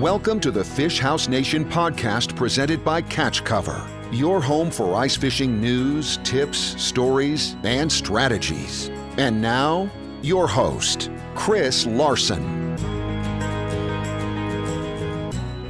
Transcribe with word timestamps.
Welcome 0.00 0.40
to 0.40 0.50
the 0.50 0.64
Fish 0.64 0.98
House 0.98 1.28
Nation 1.28 1.62
podcast 1.62 2.34
presented 2.34 2.82
by 2.82 3.02
Catch 3.02 3.44
Cover, 3.44 3.86
your 4.10 4.40
home 4.40 4.70
for 4.70 4.94
ice 4.94 5.14
fishing 5.14 5.60
news, 5.60 6.16
tips, 6.24 6.58
stories, 6.82 7.54
and 7.64 7.92
strategies. 7.92 8.88
And 9.18 9.42
now, 9.42 9.90
your 10.22 10.48
host, 10.48 11.10
Chris 11.34 11.84
Larson. 11.84 12.74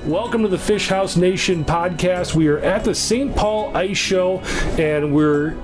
Welcome 0.09 0.43
to 0.43 0.49
the 0.49 0.59
Fish 0.59 0.87
House 0.87 1.17
Nation 1.17 1.65
podcast. 1.65 2.37
We 2.37 2.47
are 2.47 2.61
at 2.61 2.85
the 2.85 2.95
St. 2.95 3.35
Paul 3.35 3.77
Ice 3.77 3.99
Show, 3.99 4.39
and 4.79 5.12
we're 5.12 5.57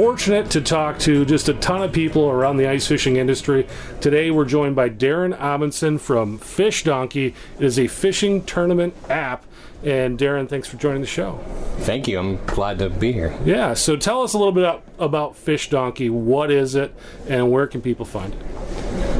fortunate 0.00 0.50
to 0.50 0.62
talk 0.62 0.98
to 0.98 1.26
just 1.26 1.50
a 1.50 1.52
ton 1.52 1.82
of 1.82 1.92
people 1.92 2.30
around 2.30 2.56
the 2.56 2.66
ice 2.66 2.86
fishing 2.86 3.16
industry. 3.16 3.66
Today, 4.00 4.30
we're 4.30 4.46
joined 4.46 4.74
by 4.74 4.88
Darren 4.88 5.38
Amundsen 5.38 5.98
from 5.98 6.38
Fish 6.38 6.84
Donkey. 6.84 7.34
It 7.58 7.64
is 7.66 7.78
a 7.78 7.86
fishing 7.86 8.42
tournament 8.44 8.94
app. 9.10 9.44
And 9.84 10.18
Darren, 10.18 10.48
thanks 10.48 10.68
for 10.68 10.78
joining 10.78 11.02
the 11.02 11.06
show. 11.06 11.38
Thank 11.80 12.08
you. 12.08 12.18
I'm 12.18 12.42
glad 12.46 12.78
to 12.78 12.88
be 12.88 13.12
here. 13.12 13.38
Yeah. 13.44 13.74
So 13.74 13.94
tell 13.94 14.22
us 14.22 14.32
a 14.32 14.38
little 14.38 14.54
bit 14.54 14.80
about 14.98 15.36
Fish 15.36 15.68
Donkey. 15.68 16.08
What 16.08 16.50
is 16.50 16.74
it, 16.74 16.94
and 17.28 17.50
where 17.52 17.66
can 17.66 17.82
people 17.82 18.06
find 18.06 18.32
it? 18.32 18.40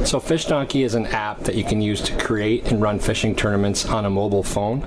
So, 0.03 0.19
Fish 0.19 0.45
Donkey 0.45 0.83
is 0.83 0.95
an 0.95 1.05
app 1.07 1.39
that 1.41 1.55
you 1.55 1.63
can 1.63 1.81
use 1.81 2.01
to 2.01 2.17
create 2.17 2.69
and 2.71 2.81
run 2.81 2.99
fishing 2.99 3.35
tournaments 3.35 3.85
on 3.85 4.03
a 4.03 4.09
mobile 4.09 4.43
phone. 4.43 4.81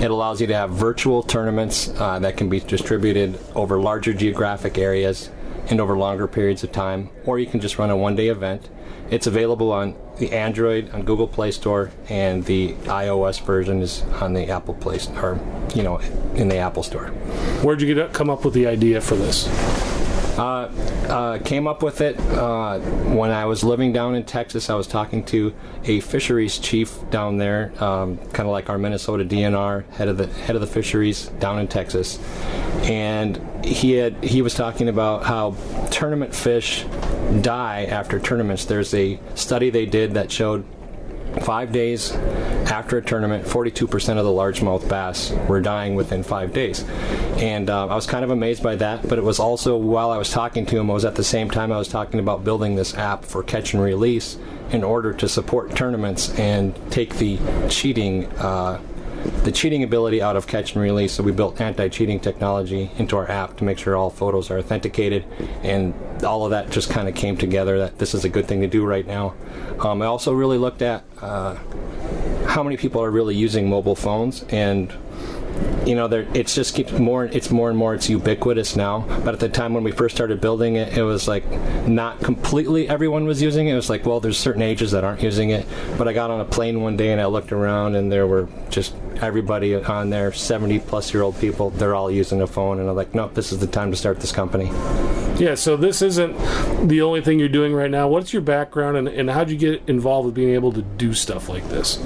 It 0.00 0.10
allows 0.10 0.40
you 0.40 0.46
to 0.48 0.54
have 0.54 0.70
virtual 0.70 1.22
tournaments 1.22 1.88
uh, 1.98 2.18
that 2.18 2.36
can 2.36 2.48
be 2.48 2.60
distributed 2.60 3.38
over 3.54 3.80
larger 3.80 4.12
geographic 4.12 4.76
areas 4.76 5.30
and 5.70 5.80
over 5.80 5.96
longer 5.96 6.26
periods 6.26 6.64
of 6.64 6.72
time, 6.72 7.08
or 7.24 7.38
you 7.38 7.46
can 7.46 7.60
just 7.60 7.78
run 7.78 7.88
a 7.88 7.96
one 7.96 8.16
day 8.16 8.28
event. 8.28 8.68
It's 9.10 9.26
available 9.26 9.72
on 9.72 9.94
the 10.18 10.32
Android, 10.32 10.90
on 10.92 11.02
Google 11.02 11.28
Play 11.28 11.50
Store, 11.52 11.90
and 12.08 12.44
the 12.44 12.74
iOS 12.84 13.40
version 13.40 13.80
is 13.80 14.02
on 14.20 14.34
the 14.34 14.50
Apple 14.50 14.74
Play 14.74 14.98
Store, 14.98 15.32
or, 15.32 15.40
you 15.74 15.82
know, 15.82 15.98
in 16.34 16.48
the 16.48 16.58
Apple 16.58 16.82
Store. 16.82 17.06
Where'd 17.62 17.80
you 17.80 17.94
get 17.94 18.12
come 18.12 18.28
up 18.28 18.44
with 18.44 18.54
the 18.54 18.66
idea 18.66 19.00
for 19.00 19.14
this? 19.14 19.46
Uh, 20.38 20.70
uh, 21.08 21.38
came 21.40 21.66
up 21.66 21.82
with 21.82 22.00
it 22.00 22.16
uh, 22.20 22.78
when 22.78 23.32
I 23.32 23.44
was 23.46 23.64
living 23.64 23.92
down 23.92 24.14
in 24.14 24.22
Texas. 24.22 24.70
I 24.70 24.74
was 24.76 24.86
talking 24.86 25.24
to 25.26 25.52
a 25.84 25.98
fisheries 25.98 26.58
chief 26.58 26.96
down 27.10 27.38
there, 27.38 27.72
um, 27.82 28.18
kind 28.18 28.46
of 28.46 28.52
like 28.52 28.70
our 28.70 28.78
Minnesota 28.78 29.24
DNR 29.24 29.90
head 29.90 30.06
of 30.06 30.16
the 30.16 30.28
head 30.28 30.54
of 30.54 30.60
the 30.60 30.68
fisheries 30.68 31.26
down 31.40 31.58
in 31.58 31.66
Texas, 31.66 32.20
and 32.82 33.40
he 33.64 33.92
had 33.92 34.22
he 34.22 34.40
was 34.40 34.54
talking 34.54 34.88
about 34.88 35.24
how 35.24 35.56
tournament 35.90 36.32
fish 36.32 36.84
die 37.40 37.86
after 37.86 38.20
tournaments. 38.20 38.64
There's 38.64 38.94
a 38.94 39.18
study 39.34 39.70
they 39.70 39.86
did 39.86 40.14
that 40.14 40.30
showed 40.30 40.64
five 41.40 41.72
days 41.72 42.12
after 42.70 42.98
a 42.98 43.02
tournament, 43.02 43.44
42% 43.44 44.18
of 44.18 44.24
the 44.24 44.30
largemouth 44.30 44.88
bass 44.88 45.30
were 45.48 45.60
dying 45.60 45.94
within 45.94 46.22
five 46.22 46.52
days. 46.52 46.84
And 47.38 47.70
uh, 47.70 47.86
I 47.86 47.94
was 47.94 48.06
kind 48.06 48.24
of 48.24 48.30
amazed 48.30 48.62
by 48.62 48.76
that, 48.76 49.08
but 49.08 49.18
it 49.18 49.24
was 49.24 49.38
also 49.38 49.76
while 49.76 50.10
I 50.10 50.18
was 50.18 50.30
talking 50.30 50.66
to 50.66 50.78
him, 50.78 50.90
I 50.90 50.94
was 50.94 51.04
at 51.04 51.14
the 51.14 51.24
same 51.24 51.50
time 51.50 51.72
I 51.72 51.78
was 51.78 51.88
talking 51.88 52.20
about 52.20 52.44
building 52.44 52.76
this 52.76 52.94
app 52.94 53.24
for 53.24 53.42
catch 53.42 53.74
and 53.74 53.82
release 53.82 54.38
in 54.70 54.84
order 54.84 55.12
to 55.14 55.28
support 55.28 55.74
tournaments 55.74 56.36
and 56.38 56.74
take 56.90 57.16
the 57.16 57.38
cheating. 57.68 58.26
Uh, 58.36 58.80
the 59.44 59.52
cheating 59.52 59.82
ability 59.82 60.20
out 60.22 60.36
of 60.36 60.46
catch 60.46 60.74
and 60.74 60.82
release. 60.82 61.12
So 61.12 61.22
we 61.22 61.32
built 61.32 61.60
anti-cheating 61.60 62.20
technology 62.20 62.90
into 62.98 63.16
our 63.16 63.30
app 63.30 63.56
to 63.58 63.64
make 63.64 63.78
sure 63.78 63.96
all 63.96 64.10
photos 64.10 64.50
are 64.50 64.58
authenticated, 64.58 65.24
and 65.62 65.94
all 66.24 66.44
of 66.44 66.50
that 66.50 66.70
just 66.70 66.90
kind 66.90 67.08
of 67.08 67.14
came 67.14 67.36
together. 67.36 67.78
That 67.78 67.98
this 67.98 68.14
is 68.14 68.24
a 68.24 68.28
good 68.28 68.46
thing 68.46 68.60
to 68.60 68.66
do 68.66 68.84
right 68.84 69.06
now. 69.06 69.34
Um, 69.80 70.02
I 70.02 70.06
also 70.06 70.32
really 70.32 70.58
looked 70.58 70.82
at 70.82 71.04
uh, 71.20 71.56
how 72.46 72.62
many 72.62 72.76
people 72.76 73.02
are 73.02 73.10
really 73.10 73.34
using 73.34 73.68
mobile 73.68 73.94
phones 73.94 74.44
and 74.50 74.92
you 75.88 75.94
know, 75.94 76.06
it's 76.34 76.54
just 76.54 76.74
keeps 76.74 76.92
more. 76.92 77.24
It's 77.24 77.50
more 77.50 77.70
and 77.70 77.78
more. 77.78 77.94
It's 77.94 78.10
ubiquitous 78.10 78.76
now. 78.76 79.06
But 79.24 79.34
at 79.34 79.40
the 79.40 79.48
time 79.48 79.72
when 79.72 79.84
we 79.84 79.90
first 79.90 80.14
started 80.14 80.40
building 80.40 80.76
it, 80.76 80.96
it 80.96 81.02
was 81.02 81.26
like 81.26 81.50
not 81.88 82.20
completely 82.20 82.88
everyone 82.88 83.24
was 83.24 83.40
using 83.40 83.68
it. 83.68 83.72
It 83.72 83.76
was 83.76 83.88
like, 83.88 84.04
well, 84.04 84.20
there's 84.20 84.36
certain 84.36 84.60
ages 84.60 84.90
that 84.90 85.02
aren't 85.02 85.22
using 85.22 85.50
it. 85.50 85.66
But 85.96 86.06
I 86.06 86.12
got 86.12 86.30
on 86.30 86.40
a 86.40 86.44
plane 86.44 86.82
one 86.82 86.96
day 86.96 87.10
and 87.10 87.20
I 87.20 87.26
looked 87.26 87.52
around, 87.52 87.94
and 87.94 88.12
there 88.12 88.26
were 88.26 88.48
just 88.68 88.94
everybody 89.22 89.74
on 89.74 90.10
there, 90.10 90.32
70 90.32 90.80
plus 90.80 91.12
year 91.14 91.22
old 91.22 91.38
people. 91.38 91.70
They're 91.70 91.94
all 91.94 92.10
using 92.10 92.42
a 92.42 92.46
phone, 92.46 92.80
and 92.80 92.88
I'm 92.88 92.96
like, 92.96 93.14
nope, 93.14 93.34
this 93.34 93.50
is 93.52 93.58
the 93.58 93.66
time 93.66 93.90
to 93.90 93.96
start 93.96 94.20
this 94.20 94.32
company. 94.32 94.66
Yeah. 95.38 95.54
So 95.54 95.76
this 95.76 96.02
isn't 96.02 96.36
the 96.88 97.00
only 97.00 97.22
thing 97.22 97.38
you're 97.38 97.48
doing 97.48 97.72
right 97.72 97.90
now. 97.90 98.08
What's 98.08 98.32
your 98.32 98.42
background, 98.42 98.96
and, 98.98 99.08
and 99.08 99.30
how'd 99.30 99.48
you 99.48 99.56
get 99.56 99.88
involved 99.88 100.26
with 100.26 100.34
being 100.34 100.50
able 100.50 100.72
to 100.72 100.82
do 100.82 101.14
stuff 101.14 101.48
like 101.48 101.66
this? 101.70 101.98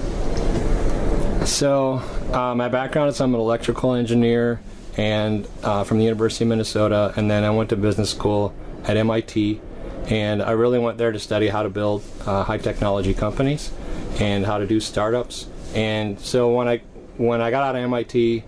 So, 1.45 1.95
uh, 2.33 2.55
my 2.55 2.69
background 2.69 3.11
is 3.11 3.21
I'm 3.21 3.35
an 3.35 3.41
electrical 3.41 3.95
engineer 3.95 4.61
and 4.97 5.47
uh, 5.63 5.83
from 5.83 5.99
the 5.99 6.05
University 6.05 6.45
of 6.45 6.49
Minnesota, 6.51 7.13
and 7.17 7.31
then 7.31 7.43
I 7.45 7.51
went 7.51 7.71
to 7.71 7.77
business 7.77 8.11
school 8.11 8.55
at 8.85 8.97
MIT, 8.97 9.61
and 10.07 10.43
I 10.43 10.53
really 10.53 10.79
went 10.79 10.99
there 10.99 11.11
to 11.11 11.19
study 11.19 11.49
how 11.49 11.63
to 11.63 11.69
build 11.69 12.05
uh, 12.27 12.45
high 12.45 12.59
technology 12.59 13.13
companies 13.13 13.73
and 14.21 14.47
how 14.47 14.59
to 14.59 14.67
do 14.67 14.79
startups. 14.81 15.49
And 15.75 16.21
so 16.21 16.55
when 16.55 16.69
I 16.69 16.79
when 17.17 17.41
I 17.41 17.51
got 17.51 17.63
out 17.65 17.77
of 17.77 17.83
MIT, 17.83 18.45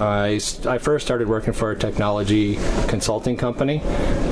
I, 0.00 0.40
I 0.66 0.78
first 0.78 1.06
started 1.06 1.28
working 1.28 1.52
for 1.52 1.70
a 1.70 1.76
technology 1.78 2.56
consulting 2.88 3.36
company, 3.36 3.82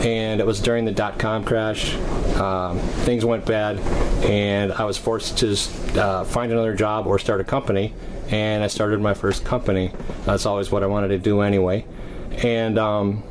and 0.02 0.40
it 0.40 0.46
was 0.46 0.60
during 0.60 0.84
the 0.84 0.92
dot 0.92 1.18
com 1.18 1.44
crash. 1.44 1.94
Um, 2.36 2.78
things 2.78 3.24
went 3.24 3.44
bad, 3.44 3.78
and 4.24 4.72
I 4.72 4.84
was 4.84 4.96
forced 4.96 5.38
to 5.38 5.56
uh, 6.00 6.24
find 6.24 6.52
another 6.52 6.74
job 6.74 7.06
or 7.06 7.18
start 7.18 7.40
a 7.40 7.44
company. 7.44 7.92
And 8.30 8.62
I 8.62 8.66
started 8.66 9.00
my 9.00 9.14
first 9.14 9.44
company. 9.44 9.90
That's 10.26 10.44
always 10.44 10.70
what 10.70 10.82
I 10.82 10.86
wanted 10.86 11.08
to 11.08 11.18
do 11.18 11.40
anyway. 11.40 11.86
And 12.42 12.78
um, 12.78 13.22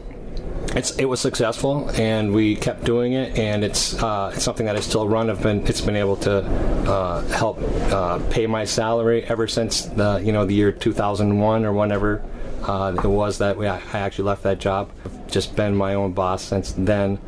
it's 0.75 0.95
it 0.97 1.05
was 1.05 1.19
successful, 1.19 1.89
and 1.91 2.33
we 2.33 2.55
kept 2.55 2.83
doing 2.83 3.13
it, 3.13 3.37
and 3.37 3.63
it's 3.63 4.01
uh, 4.01 4.31
it's 4.33 4.43
something 4.43 4.65
that 4.65 4.75
I 4.75 4.79
still 4.79 5.07
run. 5.07 5.29
I've 5.29 5.41
been 5.41 5.65
it's 5.67 5.81
been 5.81 5.95
able 5.95 6.17
to 6.17 6.43
uh, 6.43 7.21
help 7.27 7.59
uh, 7.91 8.19
pay 8.29 8.47
my 8.47 8.65
salary 8.65 9.23
ever 9.25 9.47
since 9.47 9.85
the 9.85 10.21
you 10.23 10.31
know 10.31 10.45
the 10.45 10.53
year 10.53 10.71
2001 10.71 11.65
or 11.65 11.73
whenever 11.73 12.23
uh, 12.67 12.93
it 12.95 13.07
was 13.07 13.37
that 13.37 13.57
I 13.57 13.79
actually 13.97 14.25
left 14.25 14.43
that 14.43 14.59
job. 14.59 14.91
I've 15.05 15.27
just 15.27 15.55
been 15.55 15.75
my 15.75 15.93
own 15.93 16.11
boss 16.11 16.43
since 16.43 16.73
then, 16.73 17.19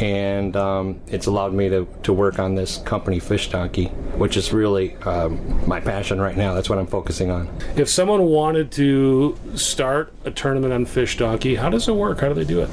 and 0.00 0.56
um, 0.56 1.00
it's 1.08 1.26
allowed 1.26 1.52
me 1.52 1.68
to, 1.68 1.88
to 2.04 2.12
work 2.12 2.38
on 2.38 2.54
this 2.54 2.78
company, 2.78 3.18
Fish 3.18 3.50
Donkey, 3.50 3.86
which 4.16 4.36
is 4.36 4.52
really 4.52 4.94
um, 4.98 5.66
my 5.66 5.80
passion 5.80 6.20
right 6.20 6.36
now. 6.36 6.54
That's 6.54 6.70
what 6.70 6.78
I'm 6.78 6.86
focusing 6.86 7.30
on. 7.30 7.50
If 7.76 7.88
someone 7.88 8.22
wanted 8.24 8.70
to 8.72 9.36
start 9.56 10.12
a 10.24 10.30
tournament 10.30 10.72
on 10.72 10.86
Fish 10.86 11.16
Donkey, 11.16 11.56
how 11.56 11.70
does 11.70 11.88
it 11.88 11.94
work? 11.94 12.20
How 12.20 12.28
do 12.28 12.34
they 12.34 12.44
do 12.44 12.60
it? 12.60 12.70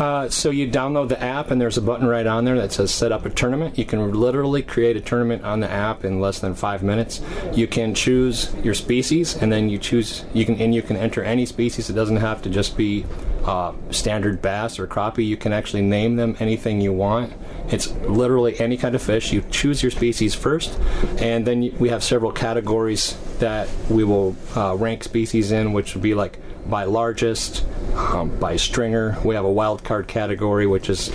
Uh, 0.00 0.30
so 0.30 0.48
you 0.48 0.66
download 0.66 1.10
the 1.10 1.22
app, 1.22 1.50
and 1.50 1.60
there's 1.60 1.76
a 1.76 1.82
button 1.82 2.06
right 2.06 2.26
on 2.26 2.46
there 2.46 2.56
that 2.56 2.72
says 2.72 2.90
"Set 2.90 3.12
up 3.12 3.26
a 3.26 3.30
tournament." 3.30 3.76
You 3.76 3.84
can 3.84 4.12
literally 4.14 4.62
create 4.62 4.96
a 4.96 5.00
tournament 5.00 5.44
on 5.44 5.60
the 5.60 5.70
app 5.70 6.06
in 6.06 6.20
less 6.22 6.38
than 6.38 6.54
five 6.54 6.82
minutes. 6.82 7.20
You 7.52 7.66
can 7.66 7.94
choose 7.94 8.50
your 8.64 8.72
species, 8.72 9.36
and 9.36 9.52
then 9.52 9.68
you 9.68 9.76
choose 9.76 10.24
you 10.32 10.46
can 10.46 10.58
and 10.58 10.74
you 10.74 10.80
can 10.80 10.96
enter 10.96 11.22
any 11.22 11.44
species. 11.44 11.90
It 11.90 11.92
doesn't 11.92 12.16
have 12.16 12.40
to 12.42 12.48
just 12.48 12.78
be 12.78 13.04
uh, 13.44 13.74
standard 13.90 14.40
bass 14.40 14.78
or 14.78 14.86
crappie. 14.86 15.26
You 15.26 15.36
can 15.36 15.52
actually 15.52 15.82
name 15.82 16.16
them 16.16 16.34
anything 16.40 16.80
you 16.80 16.94
want. 16.94 17.34
It's 17.68 17.92
literally 18.08 18.58
any 18.58 18.78
kind 18.78 18.94
of 18.94 19.02
fish. 19.02 19.34
You 19.34 19.42
choose 19.50 19.82
your 19.82 19.90
species 19.90 20.34
first, 20.34 20.78
and 21.18 21.46
then 21.46 21.76
we 21.78 21.90
have 21.90 22.02
several 22.02 22.32
categories 22.32 23.18
that 23.38 23.68
we 23.90 24.04
will 24.04 24.34
uh, 24.56 24.76
rank 24.76 25.04
species 25.04 25.52
in, 25.52 25.74
which 25.74 25.94
would 25.94 26.02
be 26.02 26.14
like 26.14 26.38
by 26.66 26.84
largest, 26.84 27.64
um, 27.94 28.30
by 28.38 28.56
stringer. 28.56 29.16
We 29.24 29.34
have 29.34 29.44
a 29.44 29.50
wild 29.52 29.84
card 29.84 30.08
category, 30.08 30.66
which 30.66 30.88
is 30.88 31.08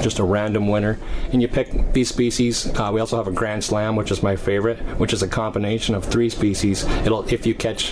just 0.00 0.18
a 0.18 0.24
random 0.24 0.68
winner. 0.68 0.98
And 1.32 1.42
you 1.42 1.48
pick 1.48 1.92
these 1.92 2.08
species. 2.08 2.66
Uh, 2.78 2.90
we 2.92 3.00
also 3.00 3.16
have 3.16 3.28
a 3.28 3.32
Grand 3.32 3.64
Slam, 3.64 3.96
which 3.96 4.10
is 4.10 4.22
my 4.22 4.36
favorite, 4.36 4.78
which 4.98 5.12
is 5.12 5.22
a 5.22 5.28
combination 5.28 5.94
of 5.94 6.04
three 6.04 6.28
species. 6.28 6.84
It'll 7.04 7.26
if 7.32 7.46
you 7.46 7.54
catch 7.54 7.90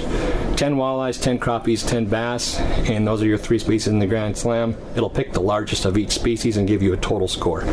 10 0.56 0.76
walleyes, 0.76 1.20
10 1.20 1.38
crappies, 1.38 1.86
10 1.86 2.06
bass, 2.06 2.58
and 2.88 3.06
those 3.06 3.22
are 3.22 3.26
your 3.26 3.38
three 3.38 3.58
species 3.58 3.88
in 3.88 3.98
the 3.98 4.06
Grand 4.06 4.36
Slam, 4.36 4.76
it'll 4.94 5.10
pick 5.10 5.32
the 5.32 5.40
largest 5.40 5.84
of 5.84 5.98
each 5.98 6.12
species 6.12 6.56
and 6.56 6.68
give 6.68 6.82
you 6.82 6.92
a 6.92 6.96
total 6.96 7.26
score. 7.26 7.64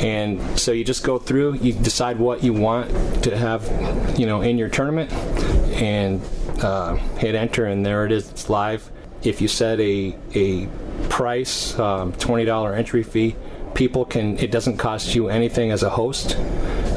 And 0.00 0.40
so 0.58 0.72
you 0.72 0.84
just 0.84 1.04
go 1.04 1.18
through, 1.18 1.54
you 1.56 1.74
decide 1.74 2.18
what 2.18 2.42
you 2.42 2.52
want 2.54 2.90
to 3.24 3.36
have, 3.36 4.18
you 4.18 4.26
know, 4.26 4.40
in 4.40 4.56
your 4.56 4.68
tournament, 4.68 5.12
and 5.72 6.22
uh, 6.62 6.96
hit 7.18 7.34
enter, 7.34 7.66
and 7.66 7.84
there 7.84 8.06
it 8.06 8.12
is. 8.12 8.30
It's 8.30 8.48
live. 8.48 8.90
If 9.22 9.40
you 9.40 9.48
set 9.48 9.78
a 9.80 10.16
a 10.34 10.66
price, 11.08 11.78
um, 11.78 12.12
twenty 12.14 12.44
dollar 12.44 12.74
entry 12.74 13.02
fee, 13.02 13.36
people 13.74 14.04
can. 14.04 14.38
It 14.38 14.50
doesn't 14.50 14.76
cost 14.76 15.14
you 15.14 15.28
anything 15.28 15.70
as 15.70 15.82
a 15.82 15.90
host. 15.90 16.36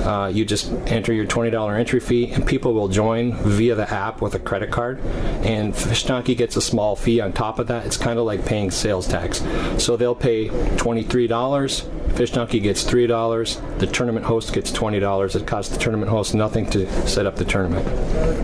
Uh, 0.06 0.28
you 0.28 0.46
just 0.46 0.72
enter 0.88 1.12
your 1.12 1.25
$20 1.25 1.80
entry 1.80 2.00
fee, 2.00 2.31
and 2.31 2.46
people 2.46 2.74
will 2.74 2.88
join 2.88 3.34
via 3.34 3.75
the 3.75 3.92
app 3.92 4.22
with 4.22 4.36
a 4.36 4.40
credit 4.40 4.72
card. 4.72 5.00
And 5.44 5.75
Fish 5.75 6.04
Donkey 6.04 6.36
gets 6.36 6.56
a 6.56 6.62
small 6.62 6.96
fee 6.96 7.19
on 7.19 7.34
top 7.34 7.60
of 7.60 7.68
that. 7.68 7.86
It's 7.86 7.98
kind 7.98 8.19
of 8.19 8.25
like 8.25 8.46
paying 8.46 8.72
sales 8.72 9.07
tax. 9.07 9.44
So 9.84 9.98
they'll 9.98 10.16
pay 10.16 10.50
$23. 10.50 12.16
Fish 12.16 12.31
Donkey 12.31 12.60
gets 12.60 12.84
$3. 12.84 13.80
The 13.80 13.88
tournament 13.88 14.25
host 14.25 14.54
gets 14.54 14.72
$20. 14.72 15.36
It 15.36 15.48
costs 15.48 15.75
the 15.75 15.80
tournament 15.80 16.10
host 16.10 16.34
nothing 16.34 16.69
to 16.69 17.07
set 17.07 17.25
up 17.25 17.36
the 17.36 17.44
tournament. 17.44 17.86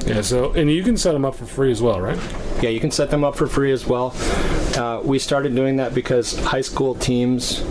Yeah, 0.06 0.22
so, 0.22 0.52
and 0.54 0.70
you 0.70 0.84
can 0.84 0.98
set 0.98 1.14
them 1.14 1.24
up 1.24 1.36
for 1.36 1.46
free 1.46 1.72
as 1.72 1.82
well, 1.82 2.02
right? 2.02 2.20
Yeah, 2.62 2.70
you 2.70 2.80
can 2.80 2.92
set 2.92 3.10
them 3.12 3.24
up 3.24 3.36
for 3.36 3.48
free 3.48 3.72
as 3.72 3.86
well. 3.86 4.14
Uh, 4.76 5.02
we 5.04 5.20
started 5.20 5.56
doing 5.56 5.78
that 5.78 5.94
because 5.94 6.38
high 6.40 6.62
school 6.62 6.96
teams 6.96 7.62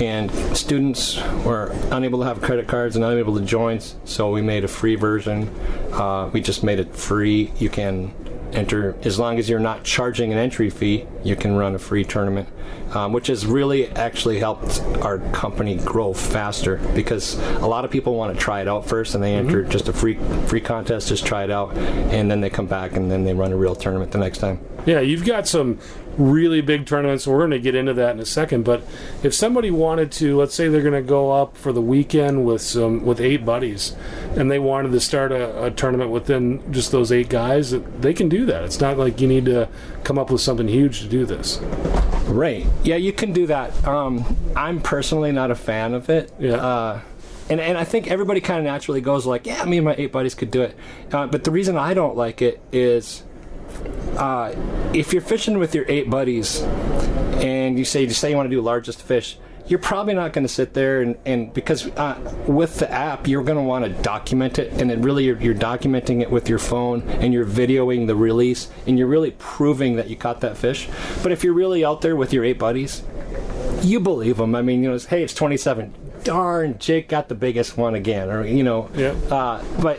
and 0.00 0.30
students 0.56 1.20
were 1.44 1.70
unable 1.90 2.20
to 2.20 2.24
have 2.24 2.40
credit 2.40 2.66
cards 2.66 2.96
and 2.96 3.04
unable 3.04 3.34
to 3.40 3.46
join, 3.46 3.80
so 4.04 4.30
we 4.30 4.42
made 4.42 4.64
a 4.64 4.68
free 4.68 4.94
version. 4.94 5.48
Uh, 5.92 6.30
we 6.32 6.40
just 6.40 6.62
made 6.62 6.78
it 6.78 6.94
free. 6.94 7.52
You 7.58 7.68
can 7.68 8.14
enter 8.52 8.96
as 9.02 9.18
long 9.18 9.38
as 9.38 9.48
you're 9.48 9.60
not 9.60 9.84
charging 9.84 10.32
an 10.32 10.38
entry 10.38 10.70
fee 10.70 11.06
you 11.22 11.36
can 11.36 11.54
run 11.54 11.74
a 11.74 11.78
free 11.78 12.04
tournament 12.04 12.48
um, 12.92 13.12
which 13.12 13.28
has 13.28 13.46
really 13.46 13.88
actually 13.90 14.38
helped 14.38 14.80
our 15.02 15.18
company 15.30 15.76
grow 15.76 16.12
faster 16.12 16.76
because 16.94 17.38
a 17.58 17.66
lot 17.66 17.84
of 17.84 17.90
people 17.90 18.14
want 18.14 18.34
to 18.34 18.40
try 18.40 18.60
it 18.60 18.68
out 18.68 18.86
first 18.86 19.14
and 19.14 19.22
they 19.22 19.34
enter 19.34 19.62
just 19.62 19.88
a 19.88 19.92
free 19.92 20.16
free 20.46 20.60
contest 20.60 21.08
just 21.08 21.24
try 21.26 21.44
it 21.44 21.50
out 21.50 21.76
and 21.76 22.30
then 22.30 22.40
they 22.40 22.50
come 22.50 22.66
back 22.66 22.96
and 22.96 23.10
then 23.10 23.24
they 23.24 23.34
run 23.34 23.52
a 23.52 23.56
real 23.56 23.74
tournament 23.74 24.10
the 24.12 24.18
next 24.18 24.38
time 24.38 24.58
Yeah, 24.86 25.00
you've 25.00 25.24
got 25.26 25.46
some 25.46 25.78
really 26.16 26.60
big 26.60 26.86
tournaments. 26.86 27.26
We're 27.26 27.38
going 27.38 27.50
to 27.52 27.60
get 27.60 27.74
into 27.74 27.94
that 27.94 28.12
in 28.12 28.20
a 28.20 28.26
second. 28.26 28.64
But 28.64 28.82
if 29.22 29.34
somebody 29.34 29.70
wanted 29.70 30.10
to, 30.12 30.36
let's 30.36 30.54
say 30.54 30.68
they're 30.68 30.82
going 30.82 30.94
to 30.94 31.02
go 31.02 31.30
up 31.30 31.56
for 31.56 31.72
the 31.72 31.80
weekend 31.80 32.44
with 32.44 32.62
some 32.62 33.04
with 33.04 33.20
eight 33.20 33.44
buddies, 33.44 33.94
and 34.36 34.50
they 34.50 34.58
wanted 34.58 34.92
to 34.92 35.00
start 35.00 35.32
a, 35.32 35.66
a 35.66 35.70
tournament 35.70 36.10
within 36.10 36.72
just 36.72 36.92
those 36.92 37.12
eight 37.12 37.28
guys, 37.28 37.70
they 37.70 38.12
can 38.14 38.28
do 38.28 38.46
that. 38.46 38.64
It's 38.64 38.80
not 38.80 38.98
like 38.98 39.20
you 39.20 39.28
need 39.28 39.44
to 39.46 39.68
come 40.04 40.18
up 40.18 40.30
with 40.30 40.40
something 40.40 40.68
huge 40.68 41.00
to 41.00 41.08
do 41.08 41.26
this. 41.26 41.58
Right. 42.26 42.66
Yeah, 42.84 42.96
you 42.96 43.12
can 43.12 43.32
do 43.32 43.46
that. 43.46 43.86
Um, 43.86 44.36
I'm 44.56 44.80
personally 44.80 45.32
not 45.32 45.50
a 45.50 45.54
fan 45.54 45.94
of 45.94 46.08
it. 46.08 46.32
Yeah. 46.38 46.54
Uh, 46.54 47.00
and, 47.48 47.60
and 47.60 47.76
I 47.76 47.84
think 47.84 48.08
everybody 48.08 48.40
kind 48.40 48.60
of 48.60 48.64
naturally 48.64 49.00
goes 49.00 49.26
like, 49.26 49.46
yeah, 49.46 49.64
me 49.64 49.78
and 49.78 49.84
my 49.84 49.94
eight 49.98 50.12
buddies 50.12 50.34
could 50.34 50.50
do 50.50 50.62
it. 50.62 50.76
Uh, 51.12 51.26
but 51.26 51.42
the 51.42 51.50
reason 51.50 51.76
I 51.76 51.94
don't 51.94 52.16
like 52.16 52.40
it 52.40 52.60
is 52.70 53.24
uh, 54.16 54.54
if 54.94 55.12
you're 55.12 55.22
fishing 55.22 55.58
with 55.58 55.74
your 55.74 55.84
eight 55.88 56.08
buddies 56.08 56.60
and 57.40 57.78
you 57.78 57.84
say, 57.84 58.02
you 58.02 58.10
say 58.10 58.30
you 58.30 58.36
want 58.36 58.48
to 58.48 58.54
do 58.54 58.60
largest 58.60 59.02
fish, 59.02 59.36
you're 59.70 59.78
probably 59.78 60.14
not 60.14 60.32
going 60.32 60.44
to 60.44 60.52
sit 60.52 60.74
there 60.74 61.00
and, 61.00 61.16
and 61.24 61.54
because 61.54 61.86
uh, 61.86 62.18
with 62.46 62.78
the 62.78 62.90
app 62.90 63.28
you're 63.28 63.44
going 63.44 63.56
to 63.56 63.62
want 63.62 63.84
to 63.84 64.02
document 64.02 64.58
it 64.58 64.72
and 64.72 64.90
then 64.90 65.00
really 65.00 65.24
you're, 65.24 65.40
you're 65.40 65.54
documenting 65.54 66.20
it 66.20 66.30
with 66.30 66.48
your 66.48 66.58
phone 66.58 67.02
and 67.08 67.32
you're 67.32 67.46
videoing 67.46 68.06
the 68.06 68.16
release 68.16 68.68
and 68.86 68.98
you're 68.98 69.06
really 69.06 69.30
proving 69.38 69.96
that 69.96 70.10
you 70.10 70.16
caught 70.16 70.40
that 70.40 70.56
fish. 70.56 70.88
But 71.22 71.32
if 71.32 71.44
you're 71.44 71.54
really 71.54 71.84
out 71.84 72.00
there 72.00 72.16
with 72.16 72.32
your 72.32 72.44
eight 72.44 72.58
buddies 72.58 73.02
you 73.82 74.00
believe 74.00 74.36
them 74.36 74.54
i 74.54 74.62
mean 74.62 74.82
you 74.82 74.88
know 74.88 74.94
it's, 74.94 75.06
hey 75.06 75.22
it's 75.22 75.32
27 75.32 75.94
darn 76.24 76.78
jake 76.78 77.08
got 77.08 77.28
the 77.28 77.34
biggest 77.34 77.76
one 77.76 77.94
again 77.94 78.28
or 78.28 78.46
you 78.46 78.62
know. 78.62 78.90
Yeah. 78.94 79.12
uh, 79.30 79.64
but 79.80 79.98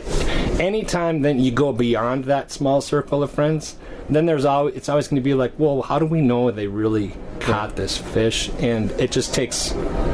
anytime 0.62 1.22
then 1.22 1.38
you 1.40 1.50
go 1.50 1.72
beyond 1.72 2.24
that 2.24 2.50
small 2.52 2.80
circle 2.80 3.22
of 3.22 3.30
friends 3.30 3.76
then 4.08 4.26
there's 4.26 4.44
always 4.44 4.74
it's 4.76 4.88
always 4.88 5.08
going 5.08 5.16
to 5.20 5.22
be 5.22 5.34
like 5.34 5.52
well 5.58 5.82
how 5.82 5.98
do 5.98 6.06
we 6.06 6.20
know 6.20 6.50
they 6.50 6.66
really 6.68 7.12
caught 7.40 7.74
this 7.76 7.98
fish 7.98 8.48
and 8.60 8.90
it 8.92 9.10
just 9.10 9.34
takes 9.34 9.72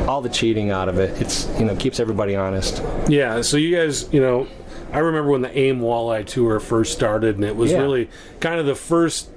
all 0.08 0.22
the 0.22 0.28
cheating 0.28 0.70
out 0.70 0.88
of 0.88 0.98
it 0.98 1.20
it's 1.20 1.46
you 1.58 1.64
know 1.66 1.76
keeps 1.76 2.00
everybody 2.00 2.34
honest 2.34 2.82
Yeah, 3.08 3.42
so 3.42 3.56
you 3.58 3.76
guys, 3.76 4.10
you 4.12 4.20
know, 4.20 4.46
I 4.92 4.98
remember 5.00 5.30
when 5.30 5.42
the 5.42 5.56
AIM 5.58 5.80
Walleye 5.80 6.24
Tour 6.26 6.58
first 6.60 6.92
started, 6.94 7.34
and 7.36 7.44
it 7.44 7.54
was 7.56 7.72
Yeah. 7.72 7.78
really 7.80 8.08
kind 8.40 8.58
of 8.58 8.64
the 8.66 8.74
first 8.74 9.28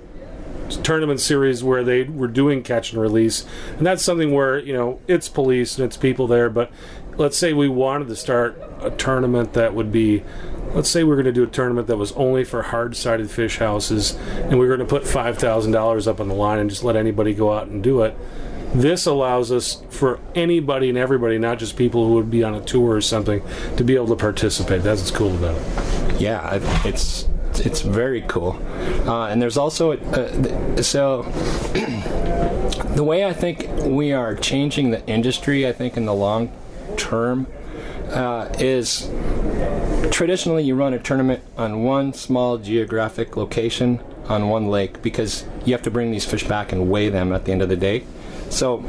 tournament 0.83 1.19
series 1.19 1.61
where 1.63 1.83
they 1.83 2.03
were 2.03 2.27
doing 2.27 2.63
catch 2.63 2.93
and 2.93 3.01
release, 3.01 3.45
and 3.77 3.85
that's 3.85 4.01
something 4.03 4.31
where 4.31 4.59
you 4.59 4.73
know 4.73 4.99
it's 5.07 5.27
police 5.27 5.77
and 5.77 5.85
it's 5.85 5.97
people 5.97 6.27
there, 6.27 6.49
but 6.49 6.71
let's 7.17 7.37
say 7.37 7.51
we 7.51 7.67
wanted 7.67 8.07
to 8.07 8.15
start 8.15 8.61
a 8.81 8.91
tournament 8.91 9.53
that 9.53 9.73
would 9.73 9.91
be. 9.91 10.23
Let's 10.73 10.89
say 10.89 11.03
we're 11.03 11.15
going 11.15 11.25
to 11.25 11.31
do 11.33 11.43
a 11.43 11.47
tournament 11.47 11.87
that 11.87 11.97
was 11.97 12.11
only 12.13 12.43
for 12.43 12.61
hard-sided 12.61 13.29
fish 13.29 13.57
houses, 13.57 14.15
and 14.15 14.57
we're 14.57 14.67
going 14.67 14.79
to 14.79 14.85
put 14.85 15.05
five 15.07 15.37
thousand 15.37 15.71
dollars 15.73 16.07
up 16.07 16.19
on 16.19 16.27
the 16.27 16.33
line 16.35 16.59
and 16.59 16.69
just 16.69 16.83
let 16.83 16.95
anybody 16.95 17.33
go 17.33 17.51
out 17.53 17.67
and 17.67 17.83
do 17.83 18.01
it. 18.03 18.15
This 18.73 19.05
allows 19.05 19.51
us 19.51 19.83
for 19.89 20.19
anybody 20.33 20.87
and 20.87 20.97
everybody, 20.97 21.37
not 21.37 21.59
just 21.59 21.75
people 21.75 22.07
who 22.07 22.13
would 22.13 22.31
be 22.31 22.41
on 22.41 22.53
a 22.55 22.61
tour 22.61 22.95
or 22.95 23.01
something, 23.01 23.43
to 23.75 23.83
be 23.83 23.95
able 23.95 24.07
to 24.07 24.15
participate. 24.15 24.81
That's 24.81 25.01
what's 25.01 25.11
cool 25.11 25.35
about 25.35 25.55
it. 25.57 26.21
yeah 26.21 26.59
it's 26.85 27.27
it's 27.55 27.81
very 27.81 28.21
cool 28.27 28.57
uh, 29.07 29.27
and 29.27 29.41
there's 29.41 29.57
also 29.57 29.91
uh, 29.97 30.81
so 30.81 31.23
the 32.95 33.03
way 33.03 33.25
i 33.25 33.33
think 33.33 33.67
we 33.83 34.13
are 34.13 34.35
changing 34.35 34.91
the 34.91 35.05
industry 35.07 35.67
i 35.67 35.71
think 35.73 35.97
in 35.97 36.05
the 36.05 36.13
long 36.13 36.49
term 36.95 37.45
uh, 38.09 38.47
is 38.59 39.09
traditionally 40.09 40.63
you 40.63 40.75
run 40.75 40.93
a 40.93 40.99
tournament 40.99 41.43
on 41.57 41.83
one 41.83 42.13
small 42.13 42.57
geographic 42.57 43.37
location 43.37 43.99
on 44.25 44.49
one 44.49 44.67
lake 44.67 45.01
because 45.01 45.45
you 45.65 45.73
have 45.73 45.81
to 45.83 45.91
bring 45.91 46.11
these 46.11 46.25
fish 46.25 46.47
back 46.47 46.71
and 46.71 46.89
weigh 46.89 47.09
them 47.09 47.31
at 47.33 47.45
the 47.45 47.51
end 47.51 47.61
of 47.61 47.69
the 47.69 47.75
day. 47.75 48.03
So 48.49 48.83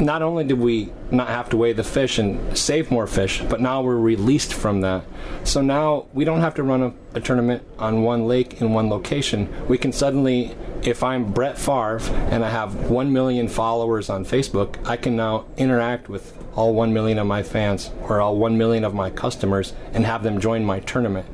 not 0.00 0.22
only 0.22 0.44
did 0.44 0.58
we 0.58 0.92
not 1.10 1.28
have 1.28 1.48
to 1.50 1.56
weigh 1.56 1.72
the 1.72 1.84
fish 1.84 2.18
and 2.18 2.56
save 2.56 2.90
more 2.90 3.06
fish, 3.06 3.42
but 3.48 3.60
now 3.60 3.82
we're 3.82 3.96
released 3.96 4.52
from 4.52 4.80
that. 4.80 5.04
So 5.44 5.60
now 5.62 6.06
we 6.12 6.24
don't 6.24 6.40
have 6.40 6.54
to 6.56 6.62
run 6.62 6.82
a, 6.82 6.94
a 7.14 7.20
tournament 7.20 7.62
on 7.78 8.02
one 8.02 8.26
lake 8.26 8.60
in 8.60 8.72
one 8.72 8.88
location. 8.88 9.48
We 9.68 9.78
can 9.78 9.92
suddenly, 9.92 10.56
if 10.82 11.02
I'm 11.02 11.32
Brett 11.32 11.58
Favre 11.58 12.00
and 12.30 12.44
I 12.44 12.50
have 12.50 12.90
1 12.90 13.12
million 13.12 13.48
followers 13.48 14.10
on 14.10 14.24
Facebook, 14.24 14.84
I 14.86 14.96
can 14.96 15.16
now 15.16 15.46
interact 15.56 16.08
with 16.08 16.36
all 16.56 16.74
1 16.74 16.92
million 16.92 17.18
of 17.18 17.26
my 17.26 17.42
fans 17.42 17.90
or 18.02 18.20
all 18.20 18.36
1 18.36 18.56
million 18.56 18.84
of 18.84 18.94
my 18.94 19.10
customers 19.10 19.72
and 19.92 20.04
have 20.06 20.22
them 20.22 20.40
join 20.40 20.64
my 20.64 20.80
tournament. 20.80 21.26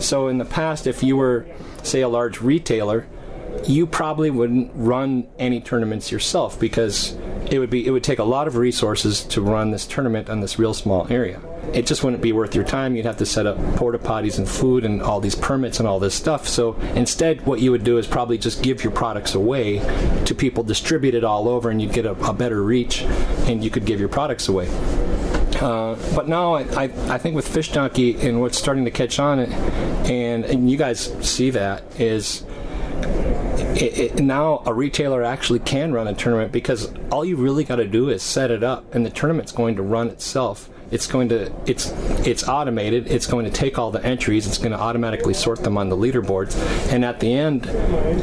So 0.00 0.28
in 0.28 0.38
the 0.38 0.44
past, 0.44 0.86
if 0.86 1.02
you 1.02 1.16
were, 1.16 1.46
say, 1.82 2.00
a 2.00 2.08
large 2.08 2.40
retailer, 2.40 3.06
you 3.64 3.86
probably 3.86 4.30
wouldn't 4.30 4.70
run 4.74 5.26
any 5.38 5.60
tournaments 5.60 6.12
yourself 6.12 6.58
because 6.60 7.16
it 7.50 7.58
would 7.58 7.70
be 7.70 7.86
it 7.86 7.90
would 7.90 8.04
take 8.04 8.18
a 8.18 8.24
lot 8.24 8.46
of 8.46 8.56
resources 8.56 9.22
to 9.24 9.40
run 9.40 9.70
this 9.70 9.86
tournament 9.86 10.28
on 10.28 10.40
this 10.40 10.58
real 10.58 10.74
small 10.74 11.06
area. 11.10 11.40
It 11.72 11.86
just 11.86 12.04
wouldn't 12.04 12.22
be 12.22 12.32
worth 12.32 12.54
your 12.54 12.64
time. 12.64 12.94
You'd 12.96 13.06
have 13.06 13.16
to 13.18 13.26
set 13.26 13.46
up 13.46 13.58
porta 13.76 13.98
potties 13.98 14.38
and 14.38 14.48
food 14.48 14.84
and 14.84 15.02
all 15.02 15.20
these 15.20 15.34
permits 15.34 15.80
and 15.80 15.88
all 15.88 15.98
this 15.98 16.14
stuff. 16.14 16.46
So 16.46 16.74
instead, 16.94 17.44
what 17.44 17.60
you 17.60 17.70
would 17.72 17.84
do 17.84 17.98
is 17.98 18.06
probably 18.06 18.38
just 18.38 18.62
give 18.62 18.84
your 18.84 18.92
products 18.92 19.34
away 19.34 19.78
to 20.24 20.34
people, 20.34 20.62
distribute 20.62 21.14
it 21.14 21.24
all 21.24 21.48
over, 21.48 21.70
and 21.70 21.82
you'd 21.82 21.92
get 21.92 22.06
a, 22.06 22.12
a 22.28 22.32
better 22.32 22.62
reach, 22.62 23.02
and 23.48 23.64
you 23.64 23.70
could 23.70 23.84
give 23.84 23.98
your 23.98 24.08
products 24.08 24.48
away. 24.48 24.68
Uh, 25.60 25.96
but 26.14 26.28
now 26.28 26.54
I, 26.54 26.62
I, 26.74 26.82
I 27.14 27.18
think 27.18 27.34
with 27.34 27.48
Fish 27.48 27.72
Donkey 27.72 28.20
and 28.20 28.40
what's 28.40 28.58
starting 28.58 28.84
to 28.84 28.90
catch 28.90 29.18
on, 29.18 29.40
and, 29.40 30.44
and 30.44 30.70
you 30.70 30.76
guys 30.76 31.12
see 31.26 31.50
that 31.50 31.82
is 31.98 32.44
it, 33.76 33.98
it, 33.98 34.22
now 34.22 34.62
a 34.66 34.72
retailer 34.72 35.22
actually 35.22 35.58
can 35.58 35.92
run 35.92 36.08
a 36.08 36.14
tournament 36.14 36.52
because 36.52 36.92
all 37.10 37.24
you 37.24 37.36
really 37.36 37.64
got 37.64 37.76
to 37.76 37.86
do 37.86 38.08
is 38.08 38.22
set 38.22 38.50
it 38.50 38.62
up, 38.62 38.94
and 38.94 39.04
the 39.04 39.10
tournament's 39.10 39.52
going 39.52 39.76
to 39.76 39.82
run 39.82 40.08
itself. 40.08 40.70
It's 40.90 41.06
going 41.06 41.28
to 41.30 41.52
it's 41.66 41.90
it's 42.26 42.48
automated. 42.48 43.08
It's 43.08 43.26
going 43.26 43.44
to 43.44 43.50
take 43.50 43.78
all 43.78 43.90
the 43.90 44.04
entries. 44.04 44.46
It's 44.46 44.58
going 44.58 44.70
to 44.70 44.78
automatically 44.78 45.34
sort 45.34 45.62
them 45.64 45.76
on 45.76 45.88
the 45.88 45.96
leaderboards, 45.96 46.56
and 46.92 47.04
at 47.04 47.20
the 47.20 47.32
end, 47.32 47.66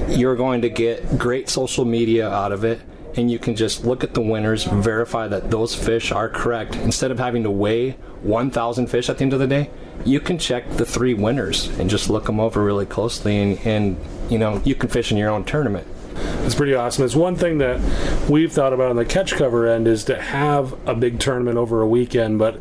you're 0.09 0.35
going 0.35 0.61
to 0.61 0.69
get 0.69 1.17
great 1.17 1.49
social 1.49 1.85
media 1.85 2.29
out 2.29 2.51
of 2.51 2.63
it. 2.63 2.79
And 3.15 3.29
you 3.29 3.37
can 3.37 3.55
just 3.55 3.85
look 3.85 4.03
at 4.03 4.13
the 4.13 4.21
winners, 4.21 4.63
verify 4.63 5.27
that 5.27 5.51
those 5.51 5.75
fish 5.75 6.11
are 6.11 6.29
correct. 6.29 6.75
Instead 6.75 7.11
of 7.11 7.19
having 7.19 7.43
to 7.43 7.51
weigh 7.51 7.91
1,000 8.23 8.87
fish 8.87 9.09
at 9.09 9.17
the 9.17 9.23
end 9.23 9.33
of 9.33 9.39
the 9.39 9.47
day, 9.47 9.69
you 10.05 10.19
can 10.19 10.37
check 10.37 10.69
the 10.71 10.85
three 10.85 11.13
winners 11.13 11.67
and 11.79 11.89
just 11.89 12.09
look 12.09 12.25
them 12.25 12.39
over 12.39 12.63
really 12.63 12.85
closely, 12.85 13.37
and, 13.37 13.59
and 13.65 13.97
you 14.29 14.37
know 14.37 14.61
you 14.65 14.75
can 14.75 14.89
fish 14.89 15.11
in 15.11 15.17
your 15.17 15.29
own 15.29 15.43
tournament. 15.43 15.87
It's 16.45 16.55
pretty 16.55 16.73
awesome. 16.73 17.05
It's 17.05 17.15
one 17.15 17.35
thing 17.35 17.59
that 17.59 17.79
we've 18.29 18.51
thought 18.51 18.73
about 18.73 18.89
on 18.89 18.95
the 18.95 19.05
catch 19.05 19.33
cover 19.33 19.67
end 19.67 19.87
is 19.87 20.03
to 20.05 20.21
have 20.21 20.73
a 20.87 20.93
big 20.93 21.19
tournament 21.19 21.57
over 21.57 21.81
a 21.81 21.87
weekend, 21.87 22.39
but 22.39 22.59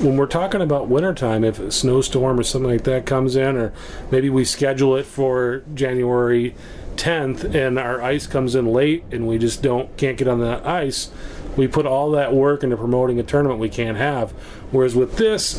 when 0.00 0.16
we're 0.16 0.26
talking 0.26 0.62
about 0.62 0.88
wintertime, 0.88 1.44
if 1.44 1.58
a 1.58 1.70
snowstorm 1.70 2.40
or 2.40 2.42
something 2.42 2.70
like 2.70 2.84
that 2.84 3.04
comes 3.04 3.36
in, 3.36 3.56
or 3.56 3.72
maybe 4.10 4.30
we 4.30 4.44
schedule 4.44 4.96
it 4.96 5.04
for 5.04 5.62
January 5.74 6.54
10th 6.96 7.54
and 7.54 7.78
our 7.78 8.00
ice 8.02 8.26
comes 8.26 8.54
in 8.54 8.66
late 8.66 9.04
and 9.10 9.26
we 9.26 9.38
just 9.38 9.62
don't 9.62 9.96
can't 9.96 10.16
get 10.16 10.26
on 10.26 10.40
the 10.40 10.66
ice, 10.66 11.10
we 11.56 11.66
put 11.66 11.84
all 11.84 12.10
that 12.12 12.32
work 12.32 12.62
into 12.62 12.76
promoting 12.76 13.18
a 13.18 13.22
tournament 13.22 13.60
we 13.60 13.68
can't 13.68 13.98
have. 13.98 14.30
Whereas 14.70 14.94
with 14.94 15.16
this, 15.16 15.54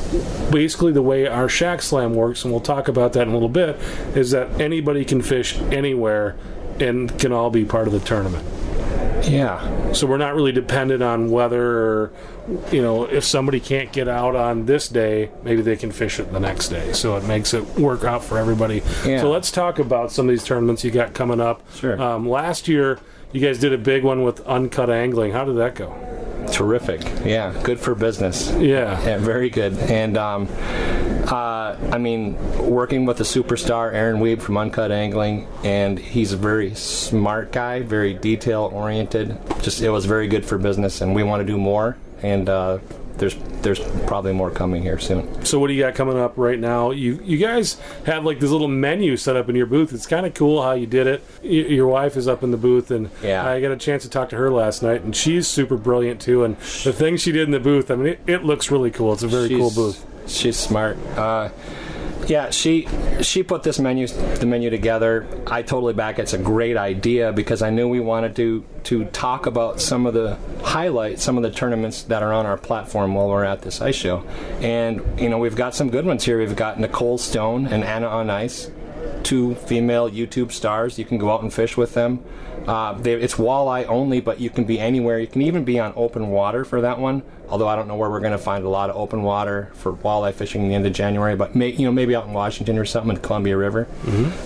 basically 0.52 0.92
the 0.92 1.02
way 1.02 1.28
our 1.28 1.50
Shack 1.50 1.82
Slam 1.82 2.16
works, 2.16 2.44
and 2.44 2.52
we'll 2.52 2.62
talk 2.62 2.88
about 2.88 3.14
that 3.14 3.24
in 3.24 3.30
a 3.30 3.34
little 3.34 3.50
bit, 3.50 3.76
is 4.16 4.32
that 4.32 4.60
anybody 4.60 5.06
can 5.06 5.22
fish 5.22 5.58
anywhere 5.58 6.36
and 6.80 7.20
can 7.20 7.32
all 7.32 7.50
be 7.50 7.66
part 7.66 7.88
of 7.88 7.94
the 7.94 8.00
tournament. 8.00 8.61
Yeah. 9.24 9.94
So 9.94 10.08
we're 10.08 10.18
not 10.18 10.36
really 10.36 10.52
dependent 10.52 11.04
on 11.04 11.30
whether, 11.30 12.12
you 12.72 12.82
know, 12.82 13.06
if 13.06 13.24
somebody 13.24 13.60
can't 13.60 13.92
get 13.92 14.08
out 14.08 14.36
on 14.36 14.66
this 14.66 14.88
day, 14.88 15.30
maybe 15.44 15.62
they 15.62 15.76
can 15.76 15.92
fish 15.92 16.20
it 16.20 16.32
the 16.32 16.40
next 16.40 16.70
day. 16.70 16.94
So 16.94 17.18
it 17.18 17.24
makes 17.26 17.54
it 17.54 17.64
work 17.80 18.04
out 18.04 18.24
for 18.24 18.38
everybody. 18.38 18.82
Yeah. 19.06 19.22
So 19.22 19.30
let's 19.30 19.52
talk 19.52 19.80
about 19.80 20.12
some 20.12 20.28
of 20.28 20.32
these 20.32 20.44
tournaments 20.44 20.84
you 20.84 20.92
got 20.92 21.14
coming 21.14 21.40
up. 21.40 21.62
Sure. 21.76 22.02
Um, 22.02 22.28
last 22.28 22.68
year, 22.68 23.00
you 23.32 23.42
guys 23.42 23.60
did 23.60 23.74
a 23.74 23.78
big 23.78 24.04
one 24.04 24.24
with 24.24 24.42
uncut 24.42 24.90
angling. 24.90 25.32
How 25.32 25.46
did 25.46 25.58
that 25.58 25.76
go? 25.76 25.96
Terrific. 26.52 27.02
Yeah. 27.24 27.58
Good 27.64 27.80
for 27.80 27.96
business. 27.96 28.52
Yeah. 28.54 29.02
Yeah, 29.06 29.18
very 29.20 29.50
good. 29.50 29.78
And 29.78 30.18
um, 30.18 30.48
uh, 31.32 31.78
I 31.92 31.98
mean, 31.98 32.36
working 32.70 33.06
with 33.06 33.20
a 33.22 33.24
superstar, 33.24 33.94
Aaron 33.94 34.18
Weeb 34.22 34.42
from 34.42 34.58
Uncut 34.58 34.92
Angling, 34.92 35.48
and 35.64 35.98
he's 35.98 36.34
a 36.34 36.38
very 36.38 36.76
smart 36.76 37.52
guy, 37.52 37.82
very 37.82 38.14
detail 38.14 38.70
oriented. 38.74 39.38
Just 39.62 39.82
it 39.82 39.90
was 39.90 40.06
very 40.06 40.28
good 40.28 40.46
for 40.46 40.58
business, 40.58 41.02
and 41.02 41.16
we 41.16 41.24
want 41.24 41.40
to 41.42 41.46
do 41.46 41.58
more. 41.58 41.96
And 42.22 42.50
uh, 42.50 42.80
there's 43.18 43.36
there's 43.62 43.80
probably 44.08 44.34
more 44.34 44.52
coming 44.52 44.82
here 44.82 45.00
soon. 45.00 45.46
So 45.46 45.58
what 45.60 45.68
do 45.68 45.74
you 45.74 45.82
got 45.84 45.96
coming 45.96 46.18
up 46.20 46.34
right 46.36 46.60
now? 46.60 46.92
You 46.92 47.20
you 47.24 47.38
guys 47.38 47.80
have 48.06 48.26
like 48.26 48.40
this 48.40 48.50
little 48.52 48.68
menu 48.68 49.16
set 49.16 49.36
up 49.38 49.48
in 49.50 49.56
your 49.56 49.66
booth. 49.68 49.94
It's 49.94 50.06
kind 50.08 50.26
of 50.26 50.34
cool 50.34 50.62
how 50.62 50.74
you 50.74 50.86
did 50.86 51.08
it. 51.08 51.24
Y- 51.44 51.50
your 51.50 51.88
wife 51.88 52.18
is 52.18 52.28
up 52.28 52.44
in 52.44 52.52
the 52.52 52.58
booth, 52.58 52.92
and 52.92 53.10
Yeah. 53.24 53.48
I 53.48 53.62
got 53.62 53.72
a 53.72 53.78
chance 53.78 54.04
to 54.04 54.10
talk 54.10 54.30
to 54.30 54.36
her 54.38 54.52
last 54.52 54.84
night, 54.84 55.02
and 55.04 55.16
she's 55.16 55.48
super 55.48 55.78
brilliant 55.78 56.20
too. 56.20 56.44
And 56.44 56.58
the 56.58 56.92
thing 56.94 57.16
she 57.18 57.32
did 57.32 57.44
in 57.44 57.52
the 57.52 57.60
booth, 57.60 57.90
I 57.90 57.96
mean, 57.96 58.08
it, 58.08 58.20
it 58.28 58.44
looks 58.44 58.70
really 58.70 58.92
cool. 58.92 59.14
It's 59.14 59.24
a 59.24 59.28
very 59.28 59.50
cool 59.50 59.72
booth. 59.72 60.06
She's 60.28 60.58
smart. 60.58 60.98
Uh, 61.18 61.50
yeah, 62.28 62.50
she 62.50 62.88
she 63.22 63.44
put 63.44 63.64
this 63.64 63.80
menu 63.80 64.08
the 64.08 64.46
menu 64.46 64.70
together. 64.70 65.28
I 65.48 65.62
totally 65.62 65.94
back. 65.94 66.20
It's 66.20 66.34
a 66.34 66.38
great 66.38 66.78
idea 66.78 67.32
because 67.34 67.62
I 67.62 67.70
knew 67.70 67.88
we 67.88 68.00
wanted 68.00 68.36
to 68.38 68.64
to 68.84 69.06
talk 69.06 69.46
about 69.46 69.82
some 69.82 70.06
of 70.06 70.14
the 70.14 70.38
highlights, 70.64 71.24
some 71.24 71.38
of 71.38 71.44
the 71.44 71.52
tournaments 71.52 72.04
that 72.04 72.24
are 72.24 72.34
on 72.34 72.46
our 72.46 72.58
platform 72.58 73.14
while 73.14 73.28
we're 73.28 73.44
at 73.44 73.62
this 73.62 73.82
ice 73.82 73.96
show. 73.96 74.24
And 74.62 75.02
you 75.20 75.30
know, 75.30 75.40
we've 75.40 75.56
got 75.56 75.76
some 75.76 75.90
good 75.90 76.06
ones 76.06 76.24
here. 76.24 76.38
We've 76.38 76.56
got 76.56 76.80
Nicole 76.80 77.18
Stone 77.18 77.68
and 77.68 77.84
Anna 77.84 78.08
on 78.08 78.30
Ice, 78.30 78.72
two 79.24 79.56
female 79.56 80.10
YouTube 80.10 80.52
stars. 80.52 80.98
You 81.00 81.06
can 81.06 81.18
go 81.18 81.32
out 81.32 81.42
and 81.42 81.54
fish 81.54 81.78
with 81.78 81.94
them. 81.94 82.24
Uh, 82.68 82.94
they, 82.94 83.14
it's 83.14 83.36
walleye 83.36 83.88
only, 83.88 84.22
but 84.22 84.40
you 84.40 84.50
can 84.50 84.66
be 84.66 84.80
anywhere. 84.80 85.20
You 85.20 85.28
can 85.28 85.42
even 85.42 85.64
be 85.64 85.80
on 85.80 85.94
open 85.96 86.30
water 86.30 86.64
for 86.64 86.82
that 86.82 87.00
one. 87.00 87.24
Although 87.50 87.68
I 87.68 87.76
don't 87.76 87.88
know 87.90 87.96
where 87.98 88.10
we're 88.10 88.22
going 88.22 88.32
to 88.32 88.38
find 88.38 88.64
a 88.64 88.70
lot 88.70 88.90
of 88.90 88.96
open 88.96 89.24
water 89.24 89.72
for 89.74 89.92
walleye 89.92 90.34
fishing 90.34 90.62
in 90.62 90.70
the 90.70 90.76
end 90.76 90.86
of 90.86 90.94
January, 90.94 91.36
but 91.36 91.54
may, 91.54 91.70
you 91.70 91.86
know 91.86 91.92
maybe 91.92 92.16
out 92.16 92.26
in 92.26 92.32
Washington 92.34 92.78
or 92.78 92.86
something 92.86 93.10
in 93.10 93.16
the 93.16 93.22
Columbia 93.22 93.58
River. 93.58 93.88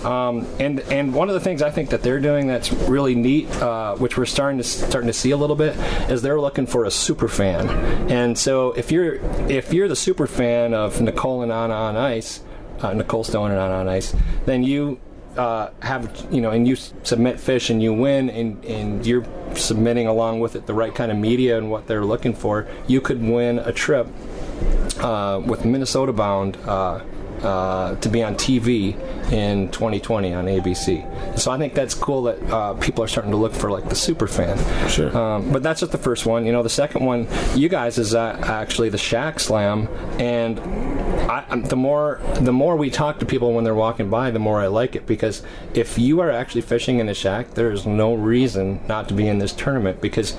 Um, 0.04 0.44
and 0.58 0.80
and 0.80 1.14
one 1.14 1.28
of 1.28 1.34
the 1.34 1.40
things 1.40 1.62
I 1.62 1.70
think 1.70 1.90
that 1.90 2.02
they're 2.02 2.18
doing 2.18 2.48
that's 2.48 2.72
really 2.72 3.14
neat, 3.14 3.48
uh, 3.62 3.94
which 3.96 4.16
we're 4.18 4.24
starting 4.24 4.58
to 4.58 4.64
starting 4.64 5.06
to 5.06 5.12
see 5.12 5.30
a 5.30 5.36
little 5.36 5.54
bit, 5.54 5.76
is 6.10 6.22
they're 6.22 6.40
looking 6.40 6.66
for 6.66 6.84
a 6.84 6.90
super 6.90 7.28
fan. 7.28 7.68
And 8.10 8.36
so 8.36 8.72
if 8.72 8.90
you're 8.90 9.20
if 9.48 9.72
you're 9.72 9.88
the 9.88 9.94
super 9.96 10.26
fan 10.26 10.74
of 10.74 11.00
Nicole 11.00 11.42
and 11.42 11.52
Anna 11.52 11.74
on 11.74 11.96
Ice, 11.96 12.40
uh, 12.80 12.92
Nicole 12.92 13.24
Stone 13.24 13.50
and 13.50 13.60
Anna 13.60 13.74
on 13.74 13.88
Ice, 13.88 14.14
then 14.44 14.62
you 14.62 15.00
uh, 15.36 15.70
have 15.80 16.26
you 16.30 16.40
know, 16.40 16.50
and 16.50 16.66
you 16.66 16.76
submit 16.76 17.38
fish 17.38 17.70
and 17.70 17.82
you 17.82 17.92
win, 17.92 18.30
and 18.30 18.64
and 18.64 19.06
you're 19.06 19.24
submitting 19.54 20.06
along 20.06 20.40
with 20.40 20.56
it 20.56 20.66
the 20.66 20.74
right 20.74 20.94
kind 20.94 21.10
of 21.10 21.18
media 21.18 21.58
and 21.58 21.70
what 21.70 21.86
they're 21.86 22.04
looking 22.04 22.34
for, 22.34 22.66
you 22.86 23.00
could 23.00 23.22
win 23.22 23.58
a 23.58 23.72
trip 23.72 24.06
uh, 25.00 25.40
with 25.44 25.64
Minnesota 25.64 26.12
Bound 26.12 26.56
uh, 26.66 27.02
uh, 27.42 27.96
to 27.96 28.08
be 28.08 28.22
on 28.22 28.34
TV 28.34 28.96
in 29.32 29.70
2020 29.70 30.34
on 30.34 30.46
ABC. 30.46 31.38
So 31.38 31.50
I 31.50 31.58
think 31.58 31.74
that's 31.74 31.94
cool 31.94 32.24
that 32.24 32.42
uh, 32.50 32.74
people 32.74 33.02
are 33.04 33.08
starting 33.08 33.32
to 33.32 33.36
look 33.36 33.52
for 33.52 33.70
like 33.70 33.88
the 33.88 33.94
super 33.94 34.26
fan. 34.26 34.56
Sure. 34.88 35.16
Um, 35.16 35.52
but 35.52 35.62
that's 35.62 35.80
just 35.80 35.92
the 35.92 35.98
first 35.98 36.26
one. 36.26 36.46
You 36.46 36.52
know, 36.52 36.62
the 36.62 36.68
second 36.68 37.04
one, 37.04 37.26
you 37.54 37.68
guys, 37.68 37.98
is 37.98 38.14
uh, 38.14 38.38
actually 38.42 38.88
the 38.88 38.98
Shack 38.98 39.40
Slam, 39.40 39.88
and 40.18 40.60
I, 41.30 41.44
the 41.56 41.76
more 41.76 42.20
the 42.40 42.52
more 42.52 42.76
we 42.76 42.90
talk 42.90 43.18
to 43.18 43.26
people 43.26 43.52
when 43.52 43.64
they're 43.64 43.74
walking 43.74 44.10
by, 44.10 44.30
the 44.30 44.38
more 44.38 44.60
I 44.60 44.68
like 44.68 44.94
it 44.94 45.06
because 45.06 45.42
if 45.74 45.98
you 45.98 46.20
are 46.20 46.30
actually 46.30 46.60
fishing 46.60 46.98
in 47.00 47.06
the 47.06 47.14
shack, 47.14 47.54
there 47.54 47.72
is 47.72 47.86
no 47.86 48.14
reason 48.14 48.80
not 48.86 49.08
to 49.08 49.14
be 49.14 49.26
in 49.26 49.38
this 49.38 49.52
tournament 49.52 50.00
because 50.00 50.36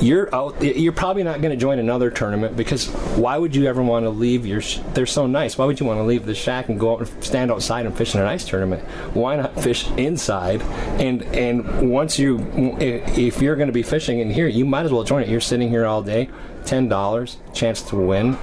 you're 0.00 0.34
out. 0.34 0.60
You're 0.62 0.92
probably 0.92 1.22
not 1.22 1.40
going 1.40 1.50
to 1.50 1.60
join 1.60 1.78
another 1.78 2.10
tournament 2.10 2.56
because 2.56 2.88
why 3.16 3.36
would 3.36 3.54
you 3.54 3.66
ever 3.66 3.82
want 3.82 4.04
to 4.04 4.10
leave 4.10 4.46
your? 4.46 4.60
Sh- 4.60 4.80
they're 4.94 5.06
so 5.06 5.26
nice. 5.26 5.58
Why 5.58 5.66
would 5.66 5.78
you 5.78 5.86
want 5.86 5.98
to 5.98 6.04
leave 6.04 6.24
the 6.26 6.34
shack 6.34 6.68
and 6.68 6.80
go 6.80 6.94
out 6.94 7.00
and 7.00 7.24
stand 7.24 7.50
outside 7.50 7.86
and 7.86 7.96
fish 7.96 8.14
in 8.14 8.20
an 8.20 8.26
ice 8.30 8.44
tournament? 8.44 8.82
Why 9.14 9.36
not 9.36 9.60
fish 9.60 9.88
inside? 9.92 10.62
And 11.00 11.22
and 11.34 11.90
once 11.90 12.18
you, 12.18 12.38
if 12.80 13.18
if 13.18 13.42
you're 13.42 13.56
going 13.56 13.68
to 13.68 13.72
be 13.72 13.82
fishing 13.82 14.20
in 14.20 14.30
here, 14.30 14.48
you 14.48 14.64
might 14.64 14.84
as 14.84 14.92
well 14.92 15.04
join 15.04 15.22
it. 15.22 15.28
You're 15.28 15.40
sitting 15.40 15.68
here 15.68 15.86
all 15.86 16.02
day 16.02 16.28
ten 16.64 16.88
dollars 16.88 17.36
chance 17.52 17.82
to 17.82 17.96
win. 17.96 18.36